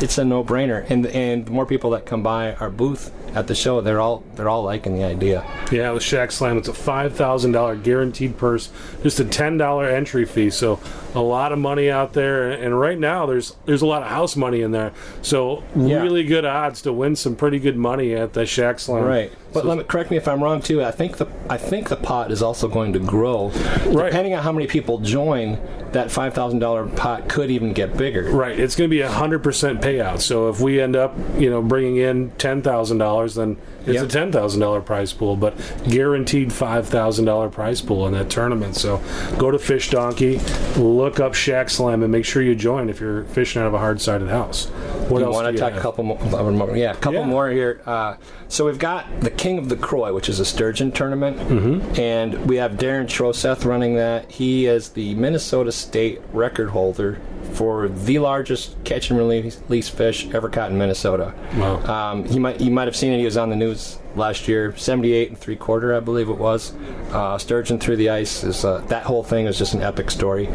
It's 0.00 0.18
a 0.18 0.24
no 0.24 0.44
brainer, 0.44 0.88
and 0.90 1.06
and 1.06 1.46
the 1.46 1.50
more 1.50 1.66
people 1.66 1.90
that 1.90 2.06
come 2.06 2.22
by 2.22 2.54
our 2.54 2.70
booth 2.70 3.12
at 3.34 3.46
the 3.46 3.54
show, 3.54 3.80
they're 3.80 4.00
all 4.00 4.24
they're 4.36 4.48
all 4.48 4.62
liking 4.62 4.94
the 4.96 5.04
idea. 5.04 5.44
Yeah, 5.70 5.90
with 5.92 6.02
Shack 6.02 6.32
Slam, 6.32 6.56
it's 6.58 6.68
a 6.68 6.74
five 6.74 7.14
thousand 7.14 7.52
dollar 7.52 7.76
guaranteed 7.76 8.36
purse, 8.38 8.70
just 9.02 9.20
a 9.20 9.24
ten 9.24 9.58
dollar 9.58 9.86
entry 9.88 10.24
fee. 10.24 10.50
So 10.50 10.80
a 11.14 11.20
lot 11.20 11.52
of 11.52 11.58
money 11.58 11.90
out 11.90 12.12
there, 12.12 12.50
and 12.50 12.78
right 12.78 12.98
now 12.98 13.26
there's 13.26 13.54
there's 13.66 13.82
a 13.82 13.86
lot 13.86 14.02
of 14.02 14.08
house 14.08 14.36
money 14.36 14.62
in 14.62 14.70
there. 14.72 14.92
So 15.22 15.62
Yeah. 15.76 16.02
really 16.02 16.24
good 16.24 16.44
odds 16.44 16.82
to 16.82 16.92
win 16.92 17.16
some 17.16 17.34
pretty 17.36 17.58
good 17.58 17.76
money 17.76 18.14
at 18.14 18.32
the 18.32 18.46
Shack 18.46 18.78
Slam. 18.80 19.04
Right, 19.04 19.32
but 19.52 19.62
So- 19.62 19.68
let 19.68 19.78
me 19.78 19.84
correct 19.84 20.10
me 20.10 20.16
if 20.16 20.26
I'm 20.28 20.42
wrong 20.42 20.60
too. 20.62 20.82
I 20.82 20.90
think 20.90 21.18
the 21.18 21.26
I 21.50 21.56
think 21.58 21.88
the 21.88 21.96
pot 21.96 22.30
is 22.30 22.42
also 22.42 22.68
going 22.68 22.92
to 22.94 22.98
grow, 22.98 23.50
Right. 23.88 24.06
depending 24.06 24.34
on 24.34 24.42
how 24.42 24.52
many 24.52 24.66
people 24.66 24.98
join. 24.98 25.58
That 25.92 26.10
five 26.10 26.34
thousand 26.34 26.58
dollar 26.58 26.86
pot 26.86 27.28
could 27.28 27.50
even 27.50 27.72
get 27.72 27.96
bigger. 27.96 28.30
Right, 28.30 28.58
it's 28.58 28.76
going 28.76 28.88
to 28.88 28.94
be 28.94 29.00
a 29.00 29.10
hundred 29.10 29.42
percent 29.42 29.80
payout. 29.80 30.20
So 30.20 30.48
if 30.48 30.60
we 30.60 30.80
end 30.80 30.96
up, 30.96 31.16
you 31.38 31.50
know, 31.50 31.62
bringing 31.62 31.96
in 31.96 32.30
ten 32.32 32.62
thousand 32.62 32.98
dollars, 32.98 33.36
then 33.36 33.56
it's 33.88 33.94
Yep. 33.96 34.04
a 34.04 34.08
ten 34.08 34.32
thousand 34.32 34.60
dollar 34.60 34.80
prize 34.80 35.12
pool, 35.12 35.36
but 35.36 35.54
guaranteed 35.88 36.52
five 36.52 36.86
thousand 36.88 37.24
dollar 37.24 37.48
prize 37.48 37.80
pool 37.80 38.06
in 38.06 38.12
that 38.14 38.30
tournament. 38.30 38.76
So 38.76 39.00
go 39.38 39.50
to 39.50 39.58
Fish 39.58 39.90
Donkey, 39.90 40.38
look 40.76 41.20
up 41.20 41.34
Shack 41.34 41.70
Slam, 41.70 42.02
and 42.02 42.12
make 42.12 42.24
sure 42.24 42.42
you 42.42 42.54
join 42.54 42.88
if 42.88 43.00
you're 43.00 43.24
fishing 43.24 43.60
out 43.62 43.68
of 43.68 43.74
a 43.74 43.78
hard 43.78 44.00
sided 44.00 44.28
house. 44.28 44.66
What 45.08 45.20
you 45.20 45.26
else? 45.26 45.34
want 45.34 45.46
do 45.46 45.52
to 45.52 45.52
you 45.52 45.70
talk 45.70 45.78
a 45.78 45.80
couple 45.80 46.04
more, 46.04 46.18
more? 46.52 46.76
Yeah, 46.76 46.92
a 46.92 46.96
couple 46.96 47.20
Yeah. 47.20 47.26
more 47.26 47.48
here. 47.50 47.80
Uh, 47.86 48.14
so 48.48 48.64
we've 48.66 48.78
got 48.78 49.06
the 49.20 49.30
King 49.30 49.58
of 49.58 49.68
the 49.68 49.76
Croix, 49.76 50.12
which 50.12 50.28
is 50.28 50.40
a 50.40 50.44
sturgeon 50.44 50.92
tournament, 50.92 51.38
mm-hmm. 51.38 52.00
and 52.00 52.46
we 52.46 52.56
have 52.56 52.72
Darren 52.72 53.06
Troseth 53.06 53.64
running 53.64 53.96
that. 53.96 54.30
He 54.30 54.66
is 54.66 54.90
the 54.90 55.14
Minnesota 55.14 55.72
State 55.72 56.20
record 56.32 56.70
holder 56.70 57.18
for 57.52 57.88
the 57.88 58.18
largest 58.18 58.76
catch 58.84 59.10
and 59.10 59.18
release 59.18 59.88
fish 59.88 60.28
ever 60.34 60.48
caught 60.48 60.70
in 60.70 60.78
Minnesota. 60.78 61.34
Wow. 61.56 61.82
Um, 61.84 62.26
you 62.26 62.40
might 62.40 62.60
you 62.60 62.70
might 62.70 62.86
have 62.86 62.96
seen 62.96 63.12
it. 63.12 63.18
He 63.18 63.24
was 63.24 63.36
on 63.36 63.50
the 63.50 63.56
news 63.56 63.98
last 64.16 64.48
year. 64.48 64.76
Seventy-eight 64.76 65.28
and 65.28 65.38
three 65.38 65.56
quarter, 65.56 65.94
I 65.94 66.00
believe 66.00 66.28
it 66.28 66.38
was. 66.38 66.74
Uh, 67.12 67.38
sturgeon 67.38 67.78
through 67.78 67.96
the 67.96 68.10
ice 68.10 68.44
is 68.44 68.64
uh, 68.64 68.78
that 68.88 69.04
whole 69.04 69.22
thing 69.22 69.46
is 69.46 69.58
just 69.58 69.74
an 69.74 69.82
epic 69.82 70.10
story. 70.10 70.48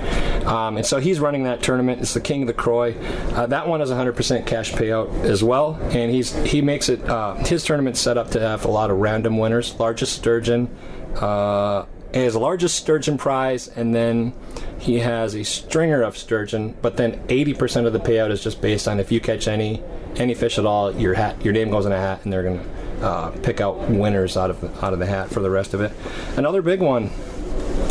Um, 0.43 0.77
and 0.77 0.85
so 0.85 0.99
he's 0.99 1.19
running 1.19 1.43
that 1.43 1.61
tournament. 1.61 2.01
It's 2.01 2.13
the 2.13 2.21
King 2.21 2.41
of 2.43 2.47
the 2.47 2.53
Croix. 2.53 2.93
Uh, 3.33 3.47
that 3.47 3.67
one 3.67 3.81
is 3.81 3.89
100% 3.89 4.45
cash 4.45 4.71
payout 4.73 5.11
as 5.23 5.43
well. 5.43 5.75
And 5.91 6.11
he's 6.11 6.33
he 6.45 6.61
makes 6.61 6.89
it 6.89 7.03
uh, 7.09 7.35
his 7.35 7.63
tournament 7.63 7.97
set 7.97 8.17
up 8.17 8.31
to 8.31 8.39
have 8.39 8.65
a 8.65 8.71
lot 8.71 8.91
of 8.91 8.97
random 8.97 9.37
winners. 9.37 9.79
Largest 9.79 10.13
sturgeon. 10.13 10.69
Uh, 11.15 11.85
his 12.21 12.35
largest 12.35 12.75
sturgeon 12.75 13.17
prize, 13.17 13.67
and 13.67 13.93
then 13.93 14.33
he 14.77 14.99
has 14.99 15.35
a 15.35 15.43
stringer 15.43 16.01
of 16.03 16.17
sturgeon. 16.17 16.75
But 16.81 16.97
then 16.97 17.19
80% 17.27 17.87
of 17.87 17.93
the 17.93 17.99
payout 17.99 18.29
is 18.31 18.43
just 18.43 18.61
based 18.61 18.87
on 18.87 18.99
if 18.99 19.11
you 19.11 19.19
catch 19.19 19.47
any 19.47 19.81
any 20.15 20.35
fish 20.35 20.59
at 20.59 20.65
all, 20.65 20.93
your 20.95 21.15
hat, 21.15 21.43
your 21.43 21.53
name 21.53 21.71
goes 21.71 21.87
in 21.87 21.91
a 21.91 21.97
hat, 21.97 22.21
and 22.23 22.31
they're 22.31 22.43
gonna 22.43 22.63
uh, 23.01 23.31
pick 23.41 23.59
out 23.61 23.89
winners 23.89 24.37
out 24.37 24.51
of 24.51 24.83
out 24.83 24.93
of 24.93 24.99
the 24.99 25.07
hat 25.07 25.29
for 25.29 25.39
the 25.39 25.49
rest 25.49 25.73
of 25.73 25.81
it. 25.81 25.91
Another 26.37 26.61
big 26.61 26.81
one, 26.81 27.09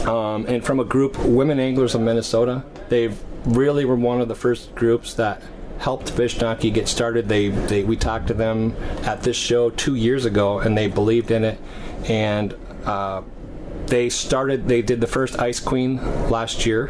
um, 0.06 0.46
and 0.46 0.64
from 0.64 0.78
a 0.78 0.84
group, 0.84 1.18
Women 1.18 1.58
Anglers 1.58 1.94
of 1.94 2.00
Minnesota. 2.00 2.64
They've 2.88 3.20
really 3.44 3.84
were 3.84 3.96
one 3.96 4.20
of 4.20 4.28
the 4.28 4.36
first 4.36 4.74
groups 4.76 5.14
that 5.14 5.42
helped 5.78 6.10
Fish 6.10 6.38
Donkey 6.38 6.70
get 6.70 6.86
started. 6.86 7.28
They, 7.28 7.48
they 7.48 7.82
we 7.82 7.96
talked 7.96 8.28
to 8.28 8.34
them 8.34 8.76
at 9.02 9.22
this 9.22 9.36
show 9.36 9.70
two 9.70 9.96
years 9.96 10.24
ago, 10.24 10.60
and 10.60 10.78
they 10.78 10.86
believed 10.86 11.30
in 11.30 11.44
it, 11.44 11.58
and. 12.08 12.54
Uh, 12.84 13.22
they 13.92 14.08
started 14.08 14.66
they 14.68 14.80
did 14.80 15.02
the 15.02 15.06
first 15.06 15.38
ice 15.38 15.60
queen 15.60 15.96
last 16.30 16.64
year 16.64 16.88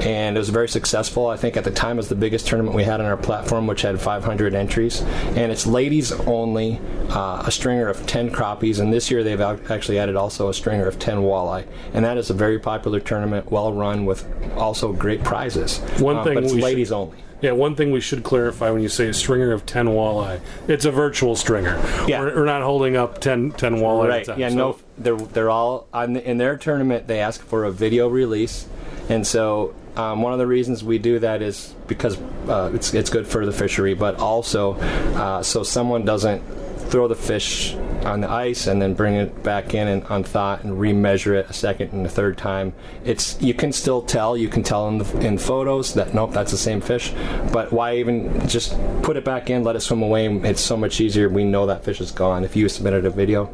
and 0.00 0.36
it 0.36 0.40
was 0.40 0.48
very 0.48 0.68
successful. 0.70 1.26
I 1.26 1.36
think 1.36 1.58
at 1.58 1.64
the 1.64 1.70
time 1.70 1.96
it 1.96 1.98
was 1.98 2.08
the 2.08 2.14
biggest 2.14 2.46
tournament 2.46 2.74
we 2.74 2.84
had 2.84 2.98
on 2.98 3.04
our 3.06 3.18
platform 3.18 3.66
which 3.66 3.82
had 3.82 4.00
500 4.00 4.54
entries. 4.54 5.02
And 5.36 5.52
it's 5.52 5.66
ladies 5.66 6.10
only 6.12 6.80
uh, 7.10 7.42
a 7.44 7.50
stringer 7.50 7.88
of 7.88 8.06
10 8.06 8.30
crappies. 8.30 8.80
And 8.80 8.90
this 8.90 9.10
year 9.10 9.22
they've 9.22 9.40
actually 9.70 9.98
added 9.98 10.16
also 10.16 10.48
a 10.48 10.54
stringer 10.54 10.86
of 10.86 10.98
10 10.98 11.18
walleye. 11.18 11.66
And 11.92 12.06
that 12.06 12.16
is 12.16 12.30
a 12.30 12.34
very 12.34 12.58
popular 12.58 13.00
tournament 13.00 13.52
well 13.52 13.74
run 13.74 14.06
with 14.06 14.24
also 14.56 14.94
great 14.94 15.22
prizes. 15.22 15.78
One 15.98 16.16
Uh, 16.16 16.24
thing 16.24 16.34
but 16.34 16.44
it's 16.44 16.54
we 16.54 16.60
should- 16.60 16.64
ladies 16.64 16.90
only. 16.92 17.18
Yeah, 17.42 17.52
one 17.52 17.74
thing 17.74 17.90
we 17.90 18.02
should 18.02 18.22
clarify 18.22 18.70
when 18.70 18.82
you 18.82 18.90
say 18.90 19.08
a 19.08 19.14
stringer 19.14 19.50
of 19.52 19.64
10 19.64 19.86
walleye, 19.88 20.40
it's 20.68 20.84
a 20.84 20.90
virtual 20.90 21.34
stringer. 21.36 21.74
Yeah. 22.06 22.20
We're, 22.20 22.36
we're 22.36 22.44
not 22.44 22.60
holding 22.62 22.96
up 22.96 23.18
10, 23.18 23.52
10 23.52 23.76
walleye 23.76 24.08
right. 24.08 24.38
yeah 24.38 24.48
So- 24.50 24.54
no 24.56 24.76
they're 25.00 25.16
they're 25.16 25.50
all 25.50 25.88
on 25.92 26.16
in 26.16 26.38
their 26.38 26.56
tournament. 26.56 27.06
They 27.06 27.20
ask 27.20 27.42
for 27.42 27.64
a 27.64 27.72
video 27.72 28.08
release, 28.08 28.66
and 29.08 29.26
so 29.26 29.74
um, 29.96 30.22
one 30.22 30.32
of 30.32 30.38
the 30.38 30.46
reasons 30.46 30.84
we 30.84 30.98
do 30.98 31.18
that 31.18 31.42
is 31.42 31.74
because 31.86 32.18
uh, 32.48 32.70
it's 32.74 32.94
it's 32.94 33.10
good 33.10 33.26
for 33.26 33.44
the 33.44 33.52
fishery, 33.52 33.94
but 33.94 34.16
also 34.16 34.74
uh, 34.74 35.42
so 35.42 35.62
someone 35.62 36.04
doesn't 36.04 36.42
throw 36.90 37.06
the 37.06 37.14
fish 37.14 37.74
on 38.04 38.20
the 38.20 38.30
ice 38.30 38.66
and 38.66 38.80
then 38.80 38.94
bring 38.94 39.14
it 39.14 39.42
back 39.42 39.74
in 39.74 39.86
and 39.86 40.02
unthaw 40.04 40.62
and 40.62 40.72
remeasure 40.72 41.38
it 41.38 41.48
a 41.48 41.52
second 41.52 41.92
and 41.92 42.04
a 42.04 42.08
third 42.08 42.36
time. 42.36 42.72
It's 43.04 43.40
you 43.40 43.54
can 43.54 43.72
still 43.72 44.02
tell. 44.02 44.36
You 44.36 44.48
can 44.48 44.62
tell 44.62 44.88
in 44.88 44.98
the 44.98 45.20
in 45.20 45.38
photos 45.38 45.94
that 45.94 46.14
nope, 46.14 46.32
that's 46.32 46.50
the 46.50 46.58
same 46.58 46.80
fish. 46.80 47.12
But 47.52 47.72
why 47.72 47.96
even 47.96 48.48
just 48.48 48.76
put 49.02 49.16
it 49.16 49.24
back 49.24 49.50
in, 49.50 49.64
let 49.64 49.76
it 49.76 49.80
swim 49.80 50.02
away? 50.02 50.26
It's 50.26 50.60
so 50.60 50.76
much 50.76 51.00
easier. 51.00 51.28
We 51.28 51.44
know 51.44 51.66
that 51.66 51.84
fish 51.84 52.00
is 52.00 52.10
gone. 52.10 52.44
If 52.44 52.56
you 52.56 52.68
submitted 52.68 53.04
a 53.04 53.10
video, 53.10 53.50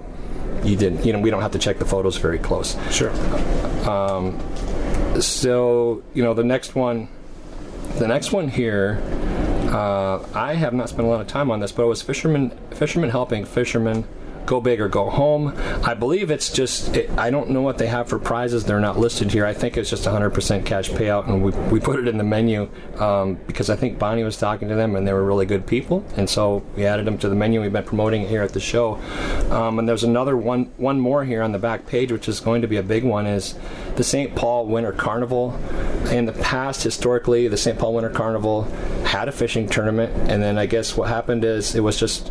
you 0.66 0.76
didn't. 0.76 1.04
You 1.04 1.12
know, 1.12 1.20
we 1.20 1.30
don't 1.30 1.42
have 1.42 1.52
to 1.52 1.58
check 1.58 1.78
the 1.78 1.84
photos 1.84 2.16
very 2.16 2.38
close. 2.38 2.76
Sure. 2.90 3.10
Um, 3.88 4.38
so 5.20 6.02
you 6.14 6.22
know 6.22 6.34
the 6.34 6.44
next 6.44 6.74
one, 6.74 7.08
the 7.98 8.08
next 8.08 8.32
one 8.32 8.48
here. 8.48 9.00
Uh, 9.68 10.24
I 10.32 10.54
have 10.54 10.72
not 10.72 10.88
spent 10.88 11.06
a 11.06 11.10
lot 11.10 11.20
of 11.20 11.26
time 11.26 11.50
on 11.50 11.60
this, 11.60 11.72
but 11.72 11.84
it 11.84 11.86
was 11.86 12.02
fishermen 12.02 12.50
fishermen 12.70 13.10
helping 13.10 13.44
fishermen 13.44 14.04
go 14.46 14.60
big 14.60 14.80
or 14.80 14.88
go 14.88 15.10
home. 15.10 15.54
I 15.84 15.94
believe 15.94 16.30
it's 16.30 16.50
just, 16.50 16.96
it, 16.96 17.10
I 17.18 17.30
don't 17.30 17.50
know 17.50 17.62
what 17.62 17.78
they 17.78 17.88
have 17.88 18.08
for 18.08 18.18
prizes. 18.18 18.64
They're 18.64 18.80
not 18.80 18.98
listed 18.98 19.32
here. 19.32 19.44
I 19.44 19.52
think 19.52 19.76
it's 19.76 19.90
just 19.90 20.04
100% 20.04 20.64
cash 20.64 20.88
payout, 20.90 21.28
and 21.28 21.42
we, 21.42 21.50
we 21.70 21.80
put 21.80 21.98
it 21.98 22.08
in 22.08 22.16
the 22.16 22.24
menu 22.24 22.68
um, 22.98 23.38
because 23.46 23.68
I 23.68 23.76
think 23.76 23.98
Bonnie 23.98 24.22
was 24.22 24.36
talking 24.36 24.68
to 24.68 24.74
them 24.74 24.96
and 24.96 25.06
they 25.06 25.12
were 25.12 25.24
really 25.24 25.46
good 25.46 25.66
people. 25.66 26.04
And 26.16 26.30
so 26.30 26.64
we 26.76 26.86
added 26.86 27.06
them 27.06 27.18
to 27.18 27.28
the 27.28 27.34
menu. 27.34 27.60
We've 27.60 27.72
been 27.72 27.84
promoting 27.84 28.22
it 28.22 28.28
here 28.28 28.42
at 28.42 28.52
the 28.52 28.60
show. 28.60 28.94
Um, 29.50 29.78
and 29.78 29.88
there's 29.88 30.04
another 30.04 30.36
one, 30.36 30.66
one 30.76 31.00
more 31.00 31.24
here 31.24 31.42
on 31.42 31.52
the 31.52 31.58
back 31.58 31.86
page, 31.86 32.12
which 32.12 32.28
is 32.28 32.40
going 32.40 32.62
to 32.62 32.68
be 32.68 32.76
a 32.76 32.82
big 32.82 33.04
one, 33.04 33.26
is 33.26 33.54
the 33.96 34.04
St. 34.04 34.34
Paul 34.34 34.66
Winter 34.66 34.92
Carnival. 34.92 35.58
In 36.10 36.26
the 36.26 36.32
past, 36.32 36.82
historically, 36.82 37.48
the 37.48 37.56
St. 37.56 37.78
Paul 37.78 37.94
Winter 37.94 38.10
Carnival 38.10 38.62
had 39.04 39.28
a 39.28 39.32
fishing 39.32 39.68
tournament, 39.68 40.12
and 40.30 40.42
then 40.42 40.58
I 40.58 40.66
guess 40.66 40.96
what 40.96 41.08
happened 41.08 41.44
is 41.44 41.74
it 41.74 41.80
was 41.80 41.98
just 41.98 42.30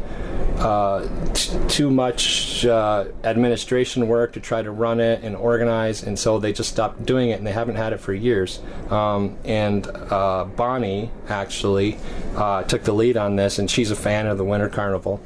uh, 0.58 1.08
t- 1.34 1.58
too 1.68 1.90
much 1.90 2.66
uh, 2.66 3.06
administration 3.24 4.08
work 4.08 4.34
to 4.34 4.40
try 4.40 4.62
to 4.62 4.72
run 4.72 5.00
it 5.00 5.24
and 5.24 5.36
organize, 5.36 6.04
and 6.04 6.18
so 6.18 6.40
they 6.40 6.54
just 6.54 6.70
stopped 6.70 7.06
doing 7.06 7.30
it, 7.30 7.38
and 7.38 7.46
they 7.46 7.52
haven't 7.52 7.76
had 7.76 7.94
it 7.94 8.00
for 8.00 8.14
years. 8.14 8.60
Um, 8.90 9.38
and 9.44 9.88
uh, 9.88 10.46
Bonnie 10.46 11.12
actually 11.28 11.98
uh, 12.36 12.64
took 12.64 12.84
the 12.84 12.94
lead 12.94 13.18
on 13.18 13.36
this, 13.36 13.60
and 13.60 13.70
she's 13.70 13.92
a 13.92 13.96
fan 13.96 14.28
of 14.28 14.38
the 14.38 14.46
Winter 14.46 14.70
Carnival, 14.70 15.22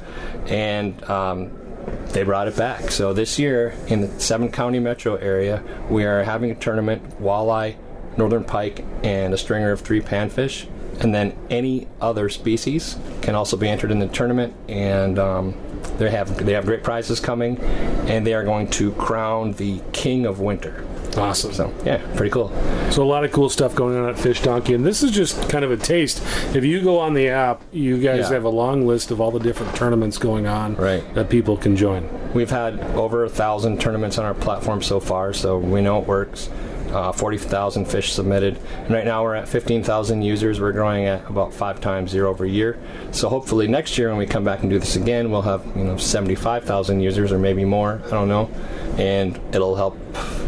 and. 0.46 1.02
Um, 1.08 1.56
they 2.10 2.22
brought 2.24 2.46
it 2.46 2.56
back. 2.56 2.90
So 2.90 3.12
this 3.14 3.38
year, 3.38 3.74
in 3.88 4.02
the 4.02 4.20
seven 4.20 4.52
county 4.52 4.78
metro 4.78 5.16
area, 5.16 5.62
we 5.88 6.04
are 6.04 6.22
having 6.22 6.50
a 6.50 6.54
tournament 6.54 7.20
walleye, 7.20 7.76
northern 8.18 8.44
pike, 8.44 8.84
and 9.02 9.32
a 9.32 9.38
stringer 9.38 9.72
of 9.72 9.80
three 9.80 10.00
panfish 10.00 10.68
and 11.00 11.14
then 11.14 11.32
any 11.48 11.86
other 12.00 12.28
species 12.28 12.96
can 13.22 13.34
also 13.34 13.56
be 13.56 13.68
entered 13.68 13.90
in 13.90 13.98
the 13.98 14.08
tournament 14.08 14.54
and 14.68 15.18
um, 15.18 15.54
they 15.98 16.10
have 16.10 16.44
they 16.44 16.52
have 16.52 16.66
great 16.66 16.82
prizes 16.82 17.20
coming 17.20 17.58
and 18.08 18.26
they 18.26 18.34
are 18.34 18.44
going 18.44 18.68
to 18.68 18.92
crown 18.92 19.52
the 19.52 19.80
king 19.92 20.26
of 20.26 20.40
winter 20.40 20.84
Awesome. 21.16 21.52
so 21.52 21.74
yeah 21.84 21.98
pretty 22.16 22.30
cool 22.30 22.48
So 22.90 23.02
a 23.02 23.04
lot 23.04 23.24
of 23.24 23.32
cool 23.32 23.48
stuff 23.48 23.74
going 23.74 23.96
on 23.96 24.08
at 24.08 24.18
Fish 24.18 24.40
Donkey, 24.42 24.74
and 24.74 24.84
this 24.86 25.02
is 25.02 25.10
just 25.12 25.48
kind 25.48 25.64
of 25.64 25.70
a 25.72 25.76
taste. 25.76 26.20
If 26.54 26.64
you 26.64 26.82
go 26.82 26.98
on 26.98 27.14
the 27.14 27.28
app, 27.28 27.62
you 27.72 27.98
guys 27.98 28.26
Yeah. 28.28 28.34
have 28.34 28.44
a 28.44 28.48
long 28.48 28.86
list 28.86 29.10
of 29.12 29.20
all 29.20 29.30
the 29.32 29.38
different 29.40 29.74
tournaments 29.76 30.18
going 30.18 30.46
on 30.48 30.74
Right. 30.76 31.02
that 31.14 31.28
people 31.28 31.56
can 31.56 31.76
join. 31.76 32.08
we've 32.34 32.50
had 32.50 32.78
over 32.94 33.24
a 33.24 33.28
thousand 33.28 33.80
tournaments 33.80 34.18
on 34.18 34.24
our 34.24 34.34
platform 34.34 34.82
so 34.82 35.00
far 35.00 35.32
so 35.32 35.58
we 35.58 35.80
know 35.80 35.98
it 36.00 36.06
works 36.06 36.48
uh, 36.92 37.12
40,000 37.12 37.84
fish 37.86 38.12
submitted. 38.12 38.58
And 38.72 38.90
right 38.90 39.04
now 39.04 39.22
we're 39.22 39.34
at 39.34 39.48
15,000 39.48 40.22
users. 40.22 40.60
We're 40.60 40.72
growing 40.72 41.06
at 41.06 41.28
about 41.28 41.52
five 41.52 41.80
times 41.80 42.14
year 42.14 42.26
over 42.26 42.44
year. 42.46 42.78
So 43.12 43.28
hopefully 43.28 43.68
next 43.68 43.98
year 43.98 44.08
when 44.08 44.18
we 44.18 44.26
come 44.26 44.44
back 44.44 44.60
and 44.60 44.70
do 44.70 44.78
this 44.78 44.96
again, 44.96 45.30
we'll 45.30 45.42
have 45.42 45.64
you 45.76 45.84
know 45.84 45.96
75,000 45.96 47.00
users 47.00 47.32
or 47.32 47.38
maybe 47.38 47.64
more. 47.64 48.00
I 48.06 48.10
don't 48.10 48.28
know, 48.28 48.50
and 48.98 49.38
it'll 49.54 49.76
help 49.76 49.96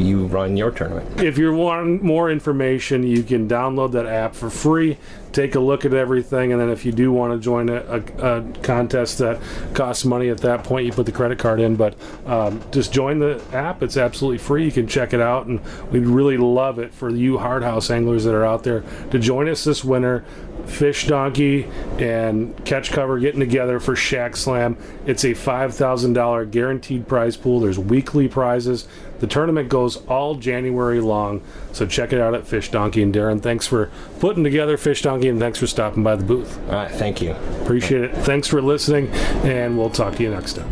you 0.02 0.26
run 0.26 0.56
your 0.56 0.70
tournament. 0.70 1.20
If 1.20 1.38
you 1.38 1.52
want 1.54 2.02
more 2.02 2.30
information, 2.30 3.02
you 3.02 3.22
can 3.22 3.48
download 3.48 3.92
that 3.92 4.06
app 4.06 4.34
for 4.34 4.50
free. 4.50 4.98
Take 5.32 5.54
a 5.54 5.60
look 5.60 5.86
at 5.86 5.94
everything, 5.94 6.52
and 6.52 6.60
then 6.60 6.68
if 6.68 6.84
you 6.84 6.92
do 6.92 7.10
want 7.10 7.32
to 7.32 7.38
join 7.42 7.70
a, 7.70 7.76
a, 7.76 8.38
a 8.38 8.52
contest 8.62 9.18
that 9.18 9.40
costs 9.72 10.04
money, 10.04 10.28
at 10.28 10.38
that 10.38 10.62
point 10.62 10.84
you 10.84 10.92
put 10.92 11.06
the 11.06 11.12
credit 11.12 11.38
card 11.38 11.58
in. 11.58 11.74
But 11.74 11.94
um, 12.26 12.62
just 12.70 12.92
join 12.92 13.18
the 13.18 13.42
app; 13.52 13.82
it's 13.82 13.96
absolutely 13.96 14.38
free. 14.38 14.64
You 14.64 14.72
can 14.72 14.86
check 14.86 15.14
it 15.14 15.20
out, 15.20 15.46
and 15.46 15.60
we'd 15.90 16.06
really 16.06 16.36
love 16.36 16.78
it 16.78 16.92
for 16.92 17.08
you 17.08 17.38
hard 17.38 17.62
house 17.62 17.90
anglers 17.90 18.24
that 18.24 18.34
are 18.34 18.44
out 18.44 18.62
there 18.62 18.84
to 19.10 19.18
join 19.18 19.48
us 19.48 19.64
this 19.64 19.82
winter. 19.82 20.24
Fish 20.66 21.06
Donkey 21.06 21.64
and 21.98 22.64
Catch 22.64 22.92
Cover 22.92 23.18
getting 23.18 23.40
together 23.40 23.80
for 23.80 23.94
Shack 23.96 24.36
Slam. 24.36 24.76
It's 25.06 25.24
a 25.24 25.34
five 25.34 25.74
thousand 25.74 26.14
dollar 26.14 26.44
guaranteed 26.44 27.06
prize 27.06 27.36
pool. 27.36 27.60
There's 27.60 27.78
weekly 27.78 28.28
prizes. 28.28 28.86
The 29.20 29.26
tournament 29.26 29.68
goes 29.68 30.04
all 30.06 30.34
January 30.34 31.00
long, 31.00 31.42
so 31.72 31.86
check 31.86 32.12
it 32.12 32.20
out 32.20 32.34
at 32.34 32.46
Fish 32.46 32.70
Donkey. 32.70 33.02
And 33.02 33.14
Darren, 33.14 33.40
thanks 33.40 33.66
for 33.66 33.90
putting 34.18 34.42
together 34.42 34.76
Fish 34.76 35.02
Donkey, 35.02 35.28
and 35.28 35.38
thanks 35.38 35.58
for 35.58 35.66
stopping 35.66 36.02
by 36.02 36.16
the 36.16 36.24
booth. 36.24 36.58
All 36.68 36.74
right, 36.74 36.90
thank 36.90 37.22
you. 37.22 37.32
Appreciate 37.62 38.02
it. 38.02 38.14
Thanks 38.18 38.48
for 38.48 38.60
listening, 38.60 39.08
and 39.44 39.78
we'll 39.78 39.90
talk 39.90 40.16
to 40.16 40.22
you 40.22 40.30
next 40.30 40.54
time. 40.54 40.70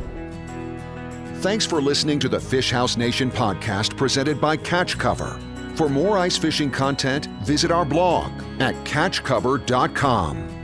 Thanks 1.37 1.65
for 1.65 1.81
listening 1.81 2.19
to 2.19 2.29
the 2.29 2.41
Fish 2.41 2.71
House 2.71 2.97
Nation 2.97 3.31
podcast 3.31 3.97
presented 3.97 4.41
by 4.41 4.57
Catch 4.57 4.99
Cover. 4.99 5.39
For 5.75 5.89
more 5.89 6.19
ice 6.19 6.37
fishing 6.37 6.71
content, 6.71 7.27
visit 7.43 7.71
our 7.71 7.85
blog 7.85 8.31
at 8.61 8.75
catchcover.com. 8.85 10.60